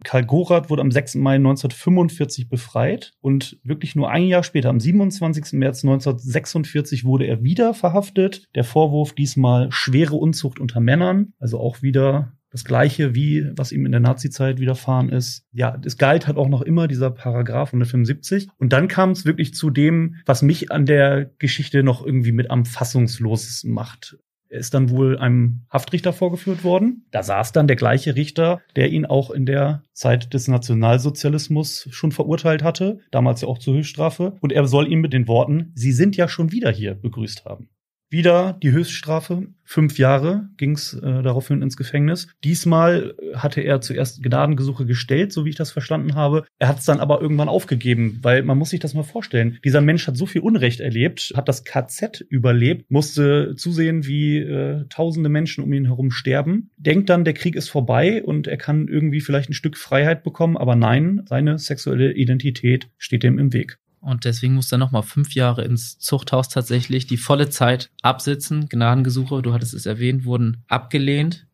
Karl 0.04 0.26
Gorath 0.26 0.70
wurde 0.70 0.82
am 0.82 0.92
6. 0.92 1.16
Mai 1.16 1.36
1945 1.36 2.50
befreit 2.50 3.14
und 3.22 3.60
wirklich 3.64 3.96
nur 3.96 4.10
ein 4.10 4.24
Jahr 4.24 4.44
später, 4.44 4.70
am 4.70 4.80
27. 4.80 5.54
März 5.54 5.84
1946, 5.84 7.06
wurde 7.06 7.26
er 7.26 7.44
wieder 7.44 7.74
verhaftet. 7.74 8.48
Der 8.56 8.64
Vorwurf 8.64 9.14
diesmal 9.14 9.72
schwere 9.72 10.16
Unzucht 10.16 10.60
unter 10.60 10.80
Männern, 10.80 11.34
also 11.40 11.60
auch 11.60 11.82
wieder 11.82 12.34
das 12.52 12.66
gleiche 12.66 13.16
wie 13.16 13.50
was 13.56 13.72
ihm 13.72 13.86
in 13.86 13.92
der 13.92 14.02
Nazizeit 14.02 14.60
widerfahren 14.60 15.10
ist. 15.10 15.46
Ja, 15.54 15.80
es 15.86 15.98
galt 15.98 16.28
halt 16.28 16.38
auch 16.38 16.50
noch 16.50 16.62
immer 16.62 16.88
dieser 16.88 17.10
Paragraph 17.10 17.70
175 17.70 18.50
und 18.58 18.74
dann 18.74 18.88
kam 18.88 19.12
es 19.12 19.26
wirklich 19.26 19.54
zu 19.54 19.70
dem, 19.70 20.18
was 20.26 20.42
mich 20.42 20.72
an 20.72 20.86
der 20.86 21.32
Geschichte 21.40 21.82
noch 21.82 22.06
irgendwie 22.06 22.34
mit 22.34 22.52
am 22.52 22.66
fassungslosesten 22.66 23.72
macht. 23.72 24.18
Ist 24.52 24.74
dann 24.74 24.90
wohl 24.90 25.18
einem 25.18 25.62
Haftrichter 25.72 26.12
vorgeführt 26.12 26.64
worden. 26.64 27.06
Da 27.12 27.24
saß 27.24 27.54
dann 27.54 27.68
der 27.68 27.78
gleiche 27.78 28.16
Richter, 28.16 28.62
der 28.76 28.90
ihn 28.90 29.06
auch 29.06 29.32
in 29.32 29.46
der 29.46 29.84
Zeit 29.94 30.34
des 30.34 30.50
Nationalsozialismus 30.50 31.88
schon 31.92 32.12
verurteilt 32.12 32.62
hatte, 32.62 33.00
damals 33.12 33.42
ja 33.42 33.48
auch 33.48 33.60
zur 33.60 33.76
Höchststrafe. 33.76 34.36
Und 34.42 34.52
er 34.52 34.68
soll 34.68 34.92
ihn 34.92 35.00
mit 35.00 35.14
den 35.14 35.28
Worten, 35.28 35.72
Sie 35.76 35.94
sind 35.94 36.18
ja 36.18 36.28
schon 36.28 36.52
wieder 36.52 36.70
hier, 36.70 36.96
begrüßt 36.96 37.46
haben. 37.46 37.70
Wieder 38.12 38.60
die 38.62 38.74
Höchststrafe. 38.74 39.48
Fünf 39.64 39.98
Jahre 39.98 40.50
ging 40.58 40.74
es 40.74 40.94
äh, 40.94 41.24
daraufhin 41.24 41.62
ins 41.62 41.78
Gefängnis. 41.78 42.28
Diesmal 42.44 43.16
hatte 43.36 43.62
er 43.62 43.80
zuerst 43.80 44.22
Gnadengesuche 44.22 44.86
gestellt, 44.86 45.32
so 45.32 45.46
wie 45.46 45.52
ich 45.52 45.56
das 45.56 45.72
verstanden 45.72 46.14
habe. 46.14 46.44
Er 46.60 46.68
hat 46.68 46.80
es 46.80 46.86
dann 46.86 47.00
aber 47.00 47.22
irgendwann 47.22 47.48
aufgegeben, 47.48 48.20
weil 48.22 48.44
man 48.44 48.58
muss 48.58 48.72
sich 48.72 48.82
das 48.82 48.94
mal 48.94 49.04
vorstellen. 49.04 49.60
Dieser 49.64 49.80
Mensch 49.80 50.08
hat 50.08 50.18
so 50.18 50.26
viel 50.26 50.42
Unrecht 50.42 50.82
erlebt, 50.82 51.32
hat 51.38 51.48
das 51.48 51.64
KZ 51.64 52.20
überlebt, 52.28 52.92
musste 52.92 53.56
zusehen, 53.56 54.06
wie 54.06 54.40
äh, 54.40 54.84
tausende 54.90 55.30
Menschen 55.30 55.64
um 55.64 55.72
ihn 55.72 55.86
herum 55.86 56.12
sterben. 56.12 56.70
Denkt 56.76 57.10
dann, 57.10 57.24
der 57.24 57.34
Krieg 57.34 57.56
ist 57.56 57.70
vorbei 57.70 58.22
und 58.26 58.46
er 58.46 58.58
kann 58.58 58.90
irgendwie 58.90 59.22
vielleicht 59.22 59.52
ein 59.52 59.54
Stück 59.54 59.78
Freiheit 59.78 60.24
bekommen, 60.24 60.58
aber 60.58 60.76
nein, 60.76 61.22
seine 61.30 61.58
sexuelle 61.60 62.12
Identität 62.12 62.90
steht 62.98 63.24
ihm 63.24 63.40
im 63.40 63.54
Weg. 63.54 63.78
Und 64.02 64.26
deswegen 64.26 64.56
muss 64.56 64.72
er 64.72 64.80
nochmal 64.80 65.04
fünf 65.04 65.36
Jahre 65.36 65.64
ins 65.64 66.00
Zuchthaus 66.00 66.50
tatsächlich 66.50 67.06
die 67.06 67.18
volle 67.18 67.50
Zeit 67.50 67.92
absitzen. 68.02 68.68
Gnadengesuche, 68.68 69.44
du 69.44 69.54
hattest 69.54 69.76
es 69.76 69.86
erwähnt, 69.86 70.26
wurden 70.26 70.64
abgelehnt. 70.68 71.46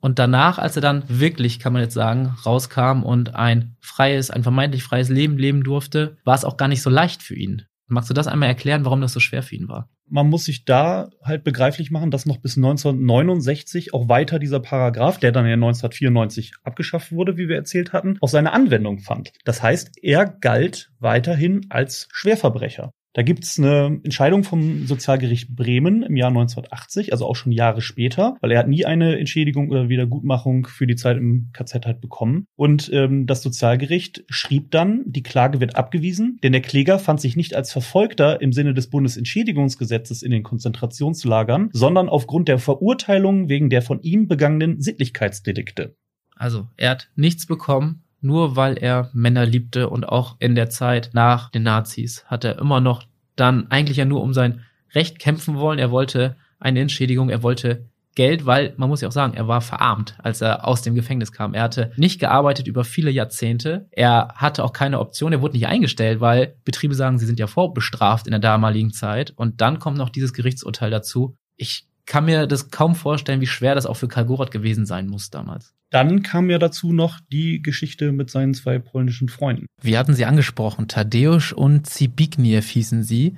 Und 0.00 0.18
danach, 0.18 0.58
als 0.58 0.76
er 0.76 0.82
dann 0.82 1.04
wirklich, 1.08 1.58
kann 1.58 1.72
man 1.72 1.80
jetzt 1.80 1.94
sagen, 1.94 2.36
rauskam 2.44 3.02
und 3.02 3.34
ein 3.34 3.74
freies, 3.80 4.30
ein 4.30 4.42
vermeintlich 4.42 4.84
freies 4.84 5.08
Leben 5.08 5.38
leben 5.38 5.64
durfte, 5.64 6.18
war 6.24 6.34
es 6.34 6.44
auch 6.44 6.58
gar 6.58 6.68
nicht 6.68 6.82
so 6.82 6.90
leicht 6.90 7.22
für 7.22 7.34
ihn. 7.34 7.62
Magst 7.94 8.10
du 8.10 8.14
das 8.14 8.26
einmal 8.26 8.48
erklären, 8.48 8.84
warum 8.84 9.00
das 9.00 9.12
so 9.12 9.20
schwer 9.20 9.44
für 9.44 9.54
ihn 9.54 9.68
war? 9.68 9.88
Man 10.08 10.28
muss 10.28 10.44
sich 10.44 10.64
da 10.64 11.10
halt 11.22 11.44
begreiflich 11.44 11.92
machen, 11.92 12.10
dass 12.10 12.26
noch 12.26 12.38
bis 12.38 12.56
1969 12.56 13.94
auch 13.94 14.08
weiter 14.08 14.40
dieser 14.40 14.58
Paragraph, 14.58 15.18
der 15.18 15.30
dann 15.30 15.46
ja 15.46 15.52
1994 15.52 16.54
abgeschafft 16.64 17.12
wurde, 17.12 17.36
wie 17.36 17.48
wir 17.48 17.54
erzählt 17.54 17.92
hatten, 17.92 18.18
auch 18.20 18.28
seine 18.28 18.52
Anwendung 18.52 18.98
fand. 18.98 19.32
Das 19.44 19.62
heißt, 19.62 19.92
er 20.02 20.26
galt 20.26 20.90
weiterhin 20.98 21.66
als 21.68 22.08
Schwerverbrecher. 22.12 22.90
Da 23.14 23.22
gibt's 23.22 23.58
eine 23.60 24.00
Entscheidung 24.02 24.42
vom 24.42 24.86
Sozialgericht 24.86 25.54
Bremen 25.54 26.02
im 26.02 26.16
Jahr 26.16 26.30
1980, 26.30 27.12
also 27.12 27.26
auch 27.26 27.36
schon 27.36 27.52
Jahre 27.52 27.80
später, 27.80 28.36
weil 28.40 28.50
er 28.50 28.58
hat 28.58 28.68
nie 28.68 28.84
eine 28.84 29.18
Entschädigung 29.18 29.70
oder 29.70 29.88
Wiedergutmachung 29.88 30.66
für 30.66 30.88
die 30.88 30.96
Zeit 30.96 31.16
im 31.16 31.50
KZ 31.52 31.86
halt 31.86 32.00
bekommen. 32.00 32.46
Und 32.56 32.90
ähm, 32.92 33.26
das 33.26 33.42
Sozialgericht 33.42 34.24
schrieb 34.28 34.72
dann, 34.72 35.04
die 35.06 35.22
Klage 35.22 35.60
wird 35.60 35.76
abgewiesen, 35.76 36.38
denn 36.42 36.50
der 36.50 36.60
Kläger 36.60 36.98
fand 36.98 37.20
sich 37.20 37.36
nicht 37.36 37.54
als 37.54 37.70
Verfolgter 37.70 38.40
im 38.40 38.52
Sinne 38.52 38.74
des 38.74 38.90
Bundesentschädigungsgesetzes 38.90 40.22
in 40.22 40.32
den 40.32 40.42
Konzentrationslagern, 40.42 41.70
sondern 41.72 42.08
aufgrund 42.08 42.48
der 42.48 42.58
Verurteilung 42.58 43.48
wegen 43.48 43.70
der 43.70 43.82
von 43.82 44.02
ihm 44.02 44.26
begangenen 44.26 44.80
Sittlichkeitsdelikte. 44.80 45.96
Also, 46.36 46.66
er 46.76 46.90
hat 46.90 47.10
nichts 47.14 47.46
bekommen, 47.46 48.03
nur 48.24 48.56
weil 48.56 48.78
er 48.78 49.10
Männer 49.12 49.44
liebte 49.44 49.90
und 49.90 50.08
auch 50.08 50.36
in 50.38 50.54
der 50.54 50.70
Zeit 50.70 51.10
nach 51.12 51.50
den 51.50 51.62
Nazis 51.62 52.24
hat 52.26 52.44
er 52.44 52.58
immer 52.58 52.80
noch 52.80 53.04
dann 53.36 53.70
eigentlich 53.70 53.98
ja 53.98 54.04
nur 54.04 54.22
um 54.22 54.32
sein 54.32 54.62
Recht 54.94 55.18
kämpfen 55.18 55.56
wollen. 55.56 55.78
Er 55.78 55.90
wollte 55.90 56.36
eine 56.58 56.80
Entschädigung, 56.80 57.28
er 57.28 57.42
wollte 57.42 57.84
Geld, 58.14 58.46
weil 58.46 58.74
man 58.76 58.88
muss 58.88 59.00
ja 59.00 59.08
auch 59.08 59.12
sagen, 59.12 59.34
er 59.34 59.48
war 59.48 59.60
verarmt, 59.60 60.16
als 60.22 60.40
er 60.40 60.66
aus 60.66 60.82
dem 60.82 60.94
Gefängnis 60.94 61.32
kam. 61.32 61.52
Er 61.52 61.64
hatte 61.64 61.92
nicht 61.96 62.20
gearbeitet 62.20 62.68
über 62.68 62.84
viele 62.84 63.10
Jahrzehnte. 63.10 63.88
Er 63.90 64.28
hatte 64.36 64.64
auch 64.64 64.72
keine 64.72 65.00
Option. 65.00 65.32
Er 65.32 65.42
wurde 65.42 65.54
nicht 65.54 65.66
eingestellt, 65.66 66.20
weil 66.20 66.54
Betriebe 66.64 66.94
sagen, 66.94 67.18
sie 67.18 67.26
sind 67.26 67.40
ja 67.40 67.48
vorbestraft 67.48 68.26
in 68.26 68.30
der 68.30 68.40
damaligen 68.40 68.92
Zeit. 68.92 69.32
Und 69.36 69.60
dann 69.60 69.80
kommt 69.80 69.98
noch 69.98 70.10
dieses 70.10 70.32
Gerichtsurteil 70.32 70.90
dazu. 70.90 71.36
Ich 71.56 71.88
kann 72.06 72.26
mir 72.26 72.46
das 72.46 72.70
kaum 72.70 72.94
vorstellen, 72.94 73.40
wie 73.40 73.46
schwer 73.46 73.74
das 73.74 73.86
auch 73.86 73.96
für 73.96 74.08
Karl 74.08 74.26
Gorat 74.26 74.50
gewesen 74.50 74.86
sein 74.86 75.06
muss 75.08 75.30
damals. 75.30 75.74
Dann 75.90 76.22
kam 76.22 76.50
ja 76.50 76.58
dazu 76.58 76.92
noch 76.92 77.20
die 77.32 77.62
Geschichte 77.62 78.12
mit 78.12 78.30
seinen 78.30 78.54
zwei 78.54 78.78
polnischen 78.78 79.28
Freunden. 79.28 79.66
Wir 79.80 79.98
hatten 79.98 80.14
sie 80.14 80.24
angesprochen, 80.24 80.88
Tadeusz 80.88 81.52
und 81.52 81.86
Zbigniew 81.86 82.62
hießen 82.62 83.02
sie. 83.02 83.36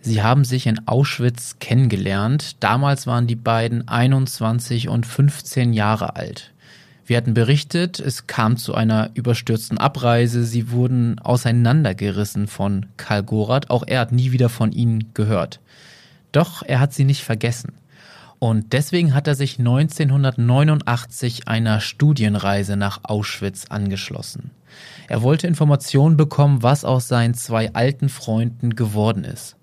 Sie 0.00 0.22
haben 0.22 0.44
sich 0.44 0.66
in 0.66 0.86
Auschwitz 0.86 1.56
kennengelernt. 1.60 2.62
Damals 2.62 3.06
waren 3.06 3.26
die 3.26 3.36
beiden 3.36 3.88
21 3.88 4.90
und 4.90 5.06
15 5.06 5.72
Jahre 5.72 6.16
alt. 6.16 6.52
Wir 7.06 7.16
hatten 7.16 7.32
berichtet, 7.32 8.00
es 8.00 8.26
kam 8.26 8.58
zu 8.58 8.74
einer 8.74 9.10
überstürzten 9.14 9.78
Abreise. 9.78 10.44
Sie 10.44 10.70
wurden 10.70 11.18
auseinandergerissen 11.18 12.48
von 12.48 12.86
Karl 12.98 13.22
Gorath. 13.22 13.70
Auch 13.70 13.84
er 13.86 14.00
hat 14.00 14.12
nie 14.12 14.32
wieder 14.32 14.50
von 14.50 14.72
ihnen 14.72 15.12
gehört. 15.14 15.60
Doch 16.32 16.62
er 16.62 16.80
hat 16.80 16.92
sie 16.92 17.04
nicht 17.04 17.22
vergessen. 17.22 17.72
Und 18.44 18.74
deswegen 18.74 19.14
hat 19.14 19.26
er 19.26 19.34
sich 19.36 19.58
1989 19.58 21.48
einer 21.48 21.80
Studienreise 21.80 22.76
nach 22.76 23.00
Auschwitz 23.04 23.68
angeschlossen. 23.70 24.50
Er 25.08 25.22
wollte 25.22 25.46
Informationen 25.46 26.18
bekommen, 26.18 26.62
was 26.62 26.84
aus 26.84 27.08
seinen 27.08 27.32
zwei 27.32 27.72
alten 27.72 28.10
Freunden 28.10 28.76
geworden 28.76 29.24
ist. 29.24 29.56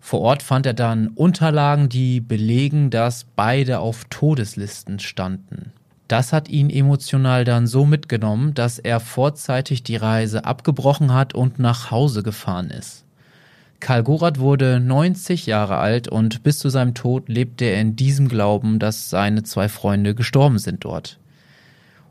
Vor 0.00 0.22
Ort 0.22 0.42
fand 0.42 0.64
er 0.64 0.72
dann 0.72 1.08
Unterlagen, 1.08 1.90
die 1.90 2.22
belegen, 2.22 2.88
dass 2.88 3.24
beide 3.36 3.80
auf 3.80 4.06
Todeslisten 4.08 5.00
standen. 5.00 5.74
Das 6.06 6.32
hat 6.32 6.48
ihn 6.48 6.70
emotional 6.70 7.44
dann 7.44 7.66
so 7.66 7.84
mitgenommen, 7.84 8.54
dass 8.54 8.78
er 8.78 9.00
vorzeitig 9.00 9.82
die 9.82 9.96
Reise 9.96 10.46
abgebrochen 10.46 11.12
hat 11.12 11.34
und 11.34 11.58
nach 11.58 11.90
Hause 11.90 12.22
gefahren 12.22 12.70
ist. 12.70 13.04
Karl 13.80 14.02
Gorath 14.02 14.38
wurde 14.38 14.80
90 14.80 15.46
Jahre 15.46 15.76
alt 15.76 16.08
und 16.08 16.42
bis 16.42 16.58
zu 16.58 16.68
seinem 16.68 16.94
Tod 16.94 17.28
lebte 17.28 17.64
er 17.64 17.80
in 17.80 17.94
diesem 17.94 18.28
Glauben, 18.28 18.78
dass 18.78 19.08
seine 19.08 19.44
zwei 19.44 19.68
Freunde 19.68 20.14
gestorben 20.14 20.58
sind 20.58 20.84
dort. 20.84 21.18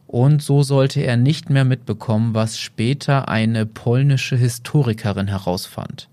Und 0.08 0.42
so 0.42 0.64
sollte 0.64 1.02
er 1.02 1.18
nicht 1.18 1.50
mehr 1.50 1.66
mitbekommen, 1.66 2.34
was 2.34 2.58
später 2.58 3.28
eine 3.28 3.66
polnische 3.66 4.38
Historikerin 4.38 5.28
herausfand. 5.28 6.08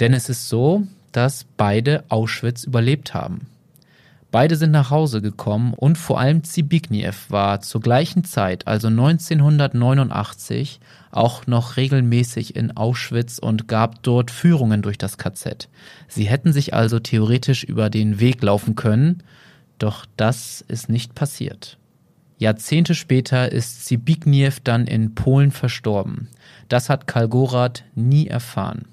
Denn 0.00 0.12
es 0.12 0.28
ist 0.28 0.50
so, 0.50 0.86
dass 1.12 1.46
beide 1.56 2.04
Auschwitz 2.08 2.64
überlebt 2.64 3.14
haben. 3.14 3.46
Beide 4.34 4.56
sind 4.56 4.72
nach 4.72 4.90
Hause 4.90 5.22
gekommen 5.22 5.74
und 5.74 5.96
vor 5.96 6.18
allem 6.18 6.42
Zbigniew 6.42 7.14
war 7.28 7.60
zur 7.60 7.80
gleichen 7.80 8.24
Zeit, 8.24 8.66
also 8.66 8.88
1989, 8.88 10.80
auch 11.12 11.46
noch 11.46 11.76
regelmäßig 11.76 12.56
in 12.56 12.76
Auschwitz 12.76 13.38
und 13.38 13.68
gab 13.68 14.02
dort 14.02 14.32
Führungen 14.32 14.82
durch 14.82 14.98
das 14.98 15.18
KZ. 15.18 15.68
Sie 16.08 16.24
hätten 16.24 16.52
sich 16.52 16.74
also 16.74 16.98
theoretisch 16.98 17.62
über 17.62 17.90
den 17.90 18.18
Weg 18.18 18.42
laufen 18.42 18.74
können, 18.74 19.22
doch 19.78 20.04
das 20.16 20.64
ist 20.66 20.88
nicht 20.88 21.14
passiert. 21.14 21.78
Jahrzehnte 22.36 22.96
später 22.96 23.52
ist 23.52 23.86
Zbigniew 23.86 24.54
dann 24.64 24.88
in 24.88 25.14
Polen 25.14 25.52
verstorben. 25.52 26.26
Das 26.68 26.90
hat 26.90 27.06
Kalgorat 27.06 27.84
nie 27.94 28.26
erfahren. 28.26 28.86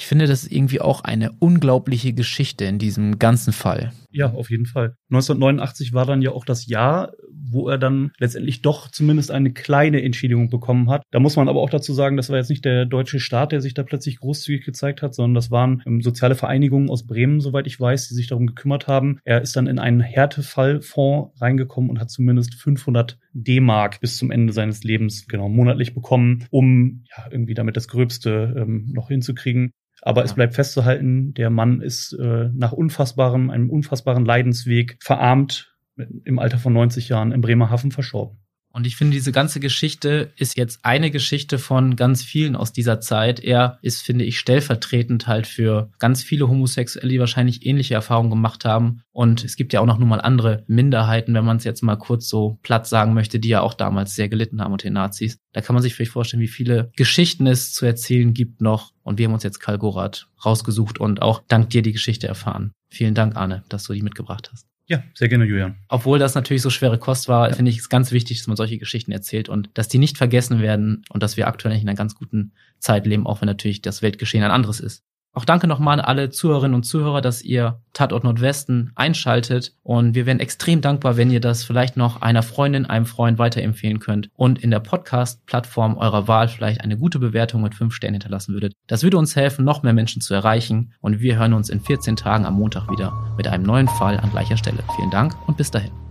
Ich 0.00 0.06
finde, 0.06 0.26
das 0.26 0.44
ist 0.44 0.52
irgendwie 0.52 0.80
auch 0.80 1.02
eine 1.02 1.30
unglaubliche 1.40 2.14
Geschichte 2.14 2.64
in 2.64 2.78
diesem 2.78 3.18
ganzen 3.18 3.52
Fall. 3.52 3.92
Ja, 4.12 4.32
auf 4.32 4.50
jeden 4.50 4.66
Fall. 4.66 4.96
1989 5.10 5.92
war 5.92 6.04
dann 6.04 6.22
ja 6.22 6.32
auch 6.32 6.44
das 6.44 6.66
Jahr, 6.66 7.12
wo 7.32 7.68
er 7.68 7.78
dann 7.78 8.12
letztendlich 8.18 8.62
doch 8.62 8.90
zumindest 8.90 9.30
eine 9.30 9.52
kleine 9.52 10.02
Entschädigung 10.02 10.50
bekommen 10.50 10.90
hat. 10.90 11.02
Da 11.10 11.20
muss 11.20 11.36
man 11.36 11.48
aber 11.48 11.60
auch 11.60 11.70
dazu 11.70 11.92
sagen, 11.92 12.16
das 12.16 12.28
war 12.28 12.36
jetzt 12.36 12.50
nicht 12.50 12.64
der 12.64 12.86
deutsche 12.86 13.20
Staat, 13.20 13.52
der 13.52 13.60
sich 13.60 13.74
da 13.74 13.82
plötzlich 13.82 14.18
großzügig 14.18 14.64
gezeigt 14.64 15.02
hat, 15.02 15.14
sondern 15.14 15.34
das 15.34 15.50
waren 15.50 15.82
ähm, 15.86 16.00
soziale 16.00 16.34
Vereinigungen 16.34 16.90
aus 16.90 17.06
Bremen, 17.06 17.40
soweit 17.40 17.66
ich 17.66 17.78
weiß, 17.78 18.08
die 18.08 18.14
sich 18.14 18.26
darum 18.26 18.46
gekümmert 18.46 18.88
haben. 18.88 19.20
Er 19.24 19.42
ist 19.42 19.56
dann 19.56 19.66
in 19.66 19.78
einen 19.78 20.00
Härtefallfonds 20.00 21.40
reingekommen 21.40 21.90
und 21.90 22.00
hat 22.00 22.10
zumindest 22.10 22.54
500 22.54 23.18
D-Mark 23.32 24.00
bis 24.00 24.16
zum 24.16 24.30
Ende 24.30 24.52
seines 24.52 24.82
Lebens 24.82 25.26
genau 25.28 25.48
monatlich 25.48 25.94
bekommen, 25.94 26.46
um 26.50 27.04
ja 27.16 27.26
irgendwie 27.30 27.54
damit 27.54 27.76
das 27.76 27.88
Gröbste 27.88 28.54
ähm, 28.56 28.90
noch 28.92 29.08
hinzukriegen. 29.08 29.72
Aber 30.02 30.22
ja. 30.22 30.24
es 30.24 30.34
bleibt 30.34 30.54
festzuhalten, 30.54 31.34
der 31.34 31.50
Mann 31.50 31.80
ist 31.80 32.12
äh, 32.12 32.48
nach 32.52 32.72
unfassbarem, 32.72 33.50
einem 33.50 33.70
unfassbaren 33.70 34.24
Leidensweg 34.24 34.96
verarmt 35.00 35.76
im 36.24 36.38
Alter 36.38 36.58
von 36.58 36.72
90 36.72 37.08
Jahren 37.08 37.32
in 37.32 37.40
Bremerhaven 37.40 37.90
verstorben. 37.90 38.38
Und 38.72 38.86
ich 38.86 38.96
finde, 38.96 39.14
diese 39.14 39.32
ganze 39.32 39.58
Geschichte 39.58 40.32
ist 40.36 40.56
jetzt 40.56 40.84
eine 40.84 41.10
Geschichte 41.10 41.58
von 41.58 41.96
ganz 41.96 42.22
vielen 42.22 42.54
aus 42.54 42.72
dieser 42.72 43.00
Zeit. 43.00 43.40
Er 43.40 43.78
ist, 43.82 44.02
finde 44.02 44.24
ich, 44.24 44.38
stellvertretend 44.38 45.26
halt 45.26 45.48
für 45.48 45.90
ganz 45.98 46.22
viele 46.22 46.48
Homosexuelle, 46.48 47.08
die 47.08 47.18
wahrscheinlich 47.18 47.66
ähnliche 47.66 47.94
Erfahrungen 47.94 48.30
gemacht 48.30 48.64
haben. 48.64 49.02
Und 49.10 49.44
es 49.44 49.56
gibt 49.56 49.72
ja 49.72 49.80
auch 49.80 49.86
noch 49.86 49.98
nun 49.98 50.08
mal 50.08 50.20
andere 50.20 50.62
Minderheiten, 50.68 51.34
wenn 51.34 51.44
man 51.44 51.56
es 51.56 51.64
jetzt 51.64 51.82
mal 51.82 51.96
kurz 51.96 52.28
so 52.28 52.58
platt 52.62 52.86
sagen 52.86 53.12
möchte, 53.12 53.40
die 53.40 53.48
ja 53.48 53.60
auch 53.60 53.74
damals 53.74 54.14
sehr 54.14 54.28
gelitten 54.28 54.62
haben 54.62 54.72
unter 54.72 54.88
den 54.88 54.94
Nazis. 54.94 55.38
Da 55.52 55.60
kann 55.62 55.74
man 55.74 55.82
sich 55.82 55.94
vielleicht 55.94 56.12
vorstellen, 56.12 56.42
wie 56.42 56.48
viele 56.48 56.92
Geschichten 56.96 57.48
es 57.48 57.72
zu 57.72 57.86
erzählen 57.86 58.32
gibt 58.34 58.60
noch. 58.60 58.92
Und 59.02 59.18
wir 59.18 59.26
haben 59.26 59.34
uns 59.34 59.42
jetzt 59.42 59.58
Karl 59.58 59.78
Gorath 59.78 60.28
rausgesucht 60.44 61.00
und 61.00 61.22
auch 61.22 61.42
dank 61.48 61.70
dir 61.70 61.82
die 61.82 61.92
Geschichte 61.92 62.28
erfahren. 62.28 62.70
Vielen 62.88 63.14
Dank, 63.14 63.36
Arne, 63.36 63.64
dass 63.68 63.84
du 63.84 63.92
die 63.92 64.02
mitgebracht 64.02 64.50
hast. 64.52 64.69
Ja, 64.90 65.04
sehr 65.14 65.28
gerne, 65.28 65.44
Julian. 65.44 65.76
Obwohl 65.88 66.18
das 66.18 66.34
natürlich 66.34 66.62
so 66.62 66.70
schwere 66.70 66.98
Kost 66.98 67.28
war, 67.28 67.48
ja. 67.48 67.54
finde 67.54 67.70
ich 67.70 67.78
es 67.78 67.88
ganz 67.88 68.10
wichtig, 68.10 68.38
dass 68.38 68.48
man 68.48 68.56
solche 68.56 68.76
Geschichten 68.76 69.12
erzählt 69.12 69.48
und 69.48 69.70
dass 69.74 69.86
die 69.86 69.98
nicht 69.98 70.18
vergessen 70.18 70.60
werden 70.60 71.04
und 71.10 71.22
dass 71.22 71.36
wir 71.36 71.46
aktuell 71.46 71.76
in 71.76 71.82
einer 71.82 71.94
ganz 71.94 72.16
guten 72.16 72.52
Zeit 72.80 73.06
leben, 73.06 73.24
auch 73.24 73.40
wenn 73.40 73.46
natürlich 73.46 73.82
das 73.82 74.02
Weltgeschehen 74.02 74.42
ein 74.42 74.50
anderes 74.50 74.80
ist. 74.80 75.04
Auch 75.32 75.44
danke 75.44 75.68
nochmal 75.68 76.00
an 76.00 76.04
alle 76.04 76.30
Zuhörerinnen 76.30 76.74
und 76.74 76.82
Zuhörer, 76.82 77.20
dass 77.20 77.42
ihr 77.42 77.80
Tatort 77.92 78.24
Nordwesten 78.24 78.90
einschaltet. 78.96 79.74
Und 79.82 80.14
wir 80.14 80.26
wären 80.26 80.40
extrem 80.40 80.80
dankbar, 80.80 81.16
wenn 81.16 81.30
ihr 81.30 81.40
das 81.40 81.62
vielleicht 81.62 81.96
noch 81.96 82.20
einer 82.20 82.42
Freundin, 82.42 82.86
einem 82.86 83.06
Freund 83.06 83.38
weiterempfehlen 83.38 84.00
könnt 84.00 84.30
und 84.34 84.58
in 84.58 84.70
der 84.70 84.80
Podcast-Plattform 84.80 85.96
eurer 85.96 86.26
Wahl 86.26 86.48
vielleicht 86.48 86.80
eine 86.80 86.98
gute 86.98 87.20
Bewertung 87.20 87.62
mit 87.62 87.74
fünf 87.74 87.94
Sternen 87.94 88.14
hinterlassen 88.14 88.54
würdet. 88.54 88.74
Das 88.88 89.02
würde 89.04 89.18
uns 89.18 89.36
helfen, 89.36 89.64
noch 89.64 89.82
mehr 89.82 89.92
Menschen 89.92 90.20
zu 90.20 90.34
erreichen. 90.34 90.92
Und 91.00 91.20
wir 91.20 91.38
hören 91.38 91.52
uns 91.52 91.70
in 91.70 91.80
14 91.80 92.16
Tagen 92.16 92.44
am 92.44 92.54
Montag 92.54 92.90
wieder 92.90 93.12
mit 93.36 93.46
einem 93.46 93.64
neuen 93.64 93.88
Fall 93.88 94.18
an 94.18 94.30
gleicher 94.30 94.56
Stelle. 94.56 94.82
Vielen 94.96 95.10
Dank 95.10 95.34
und 95.46 95.56
bis 95.56 95.70
dahin. 95.70 96.09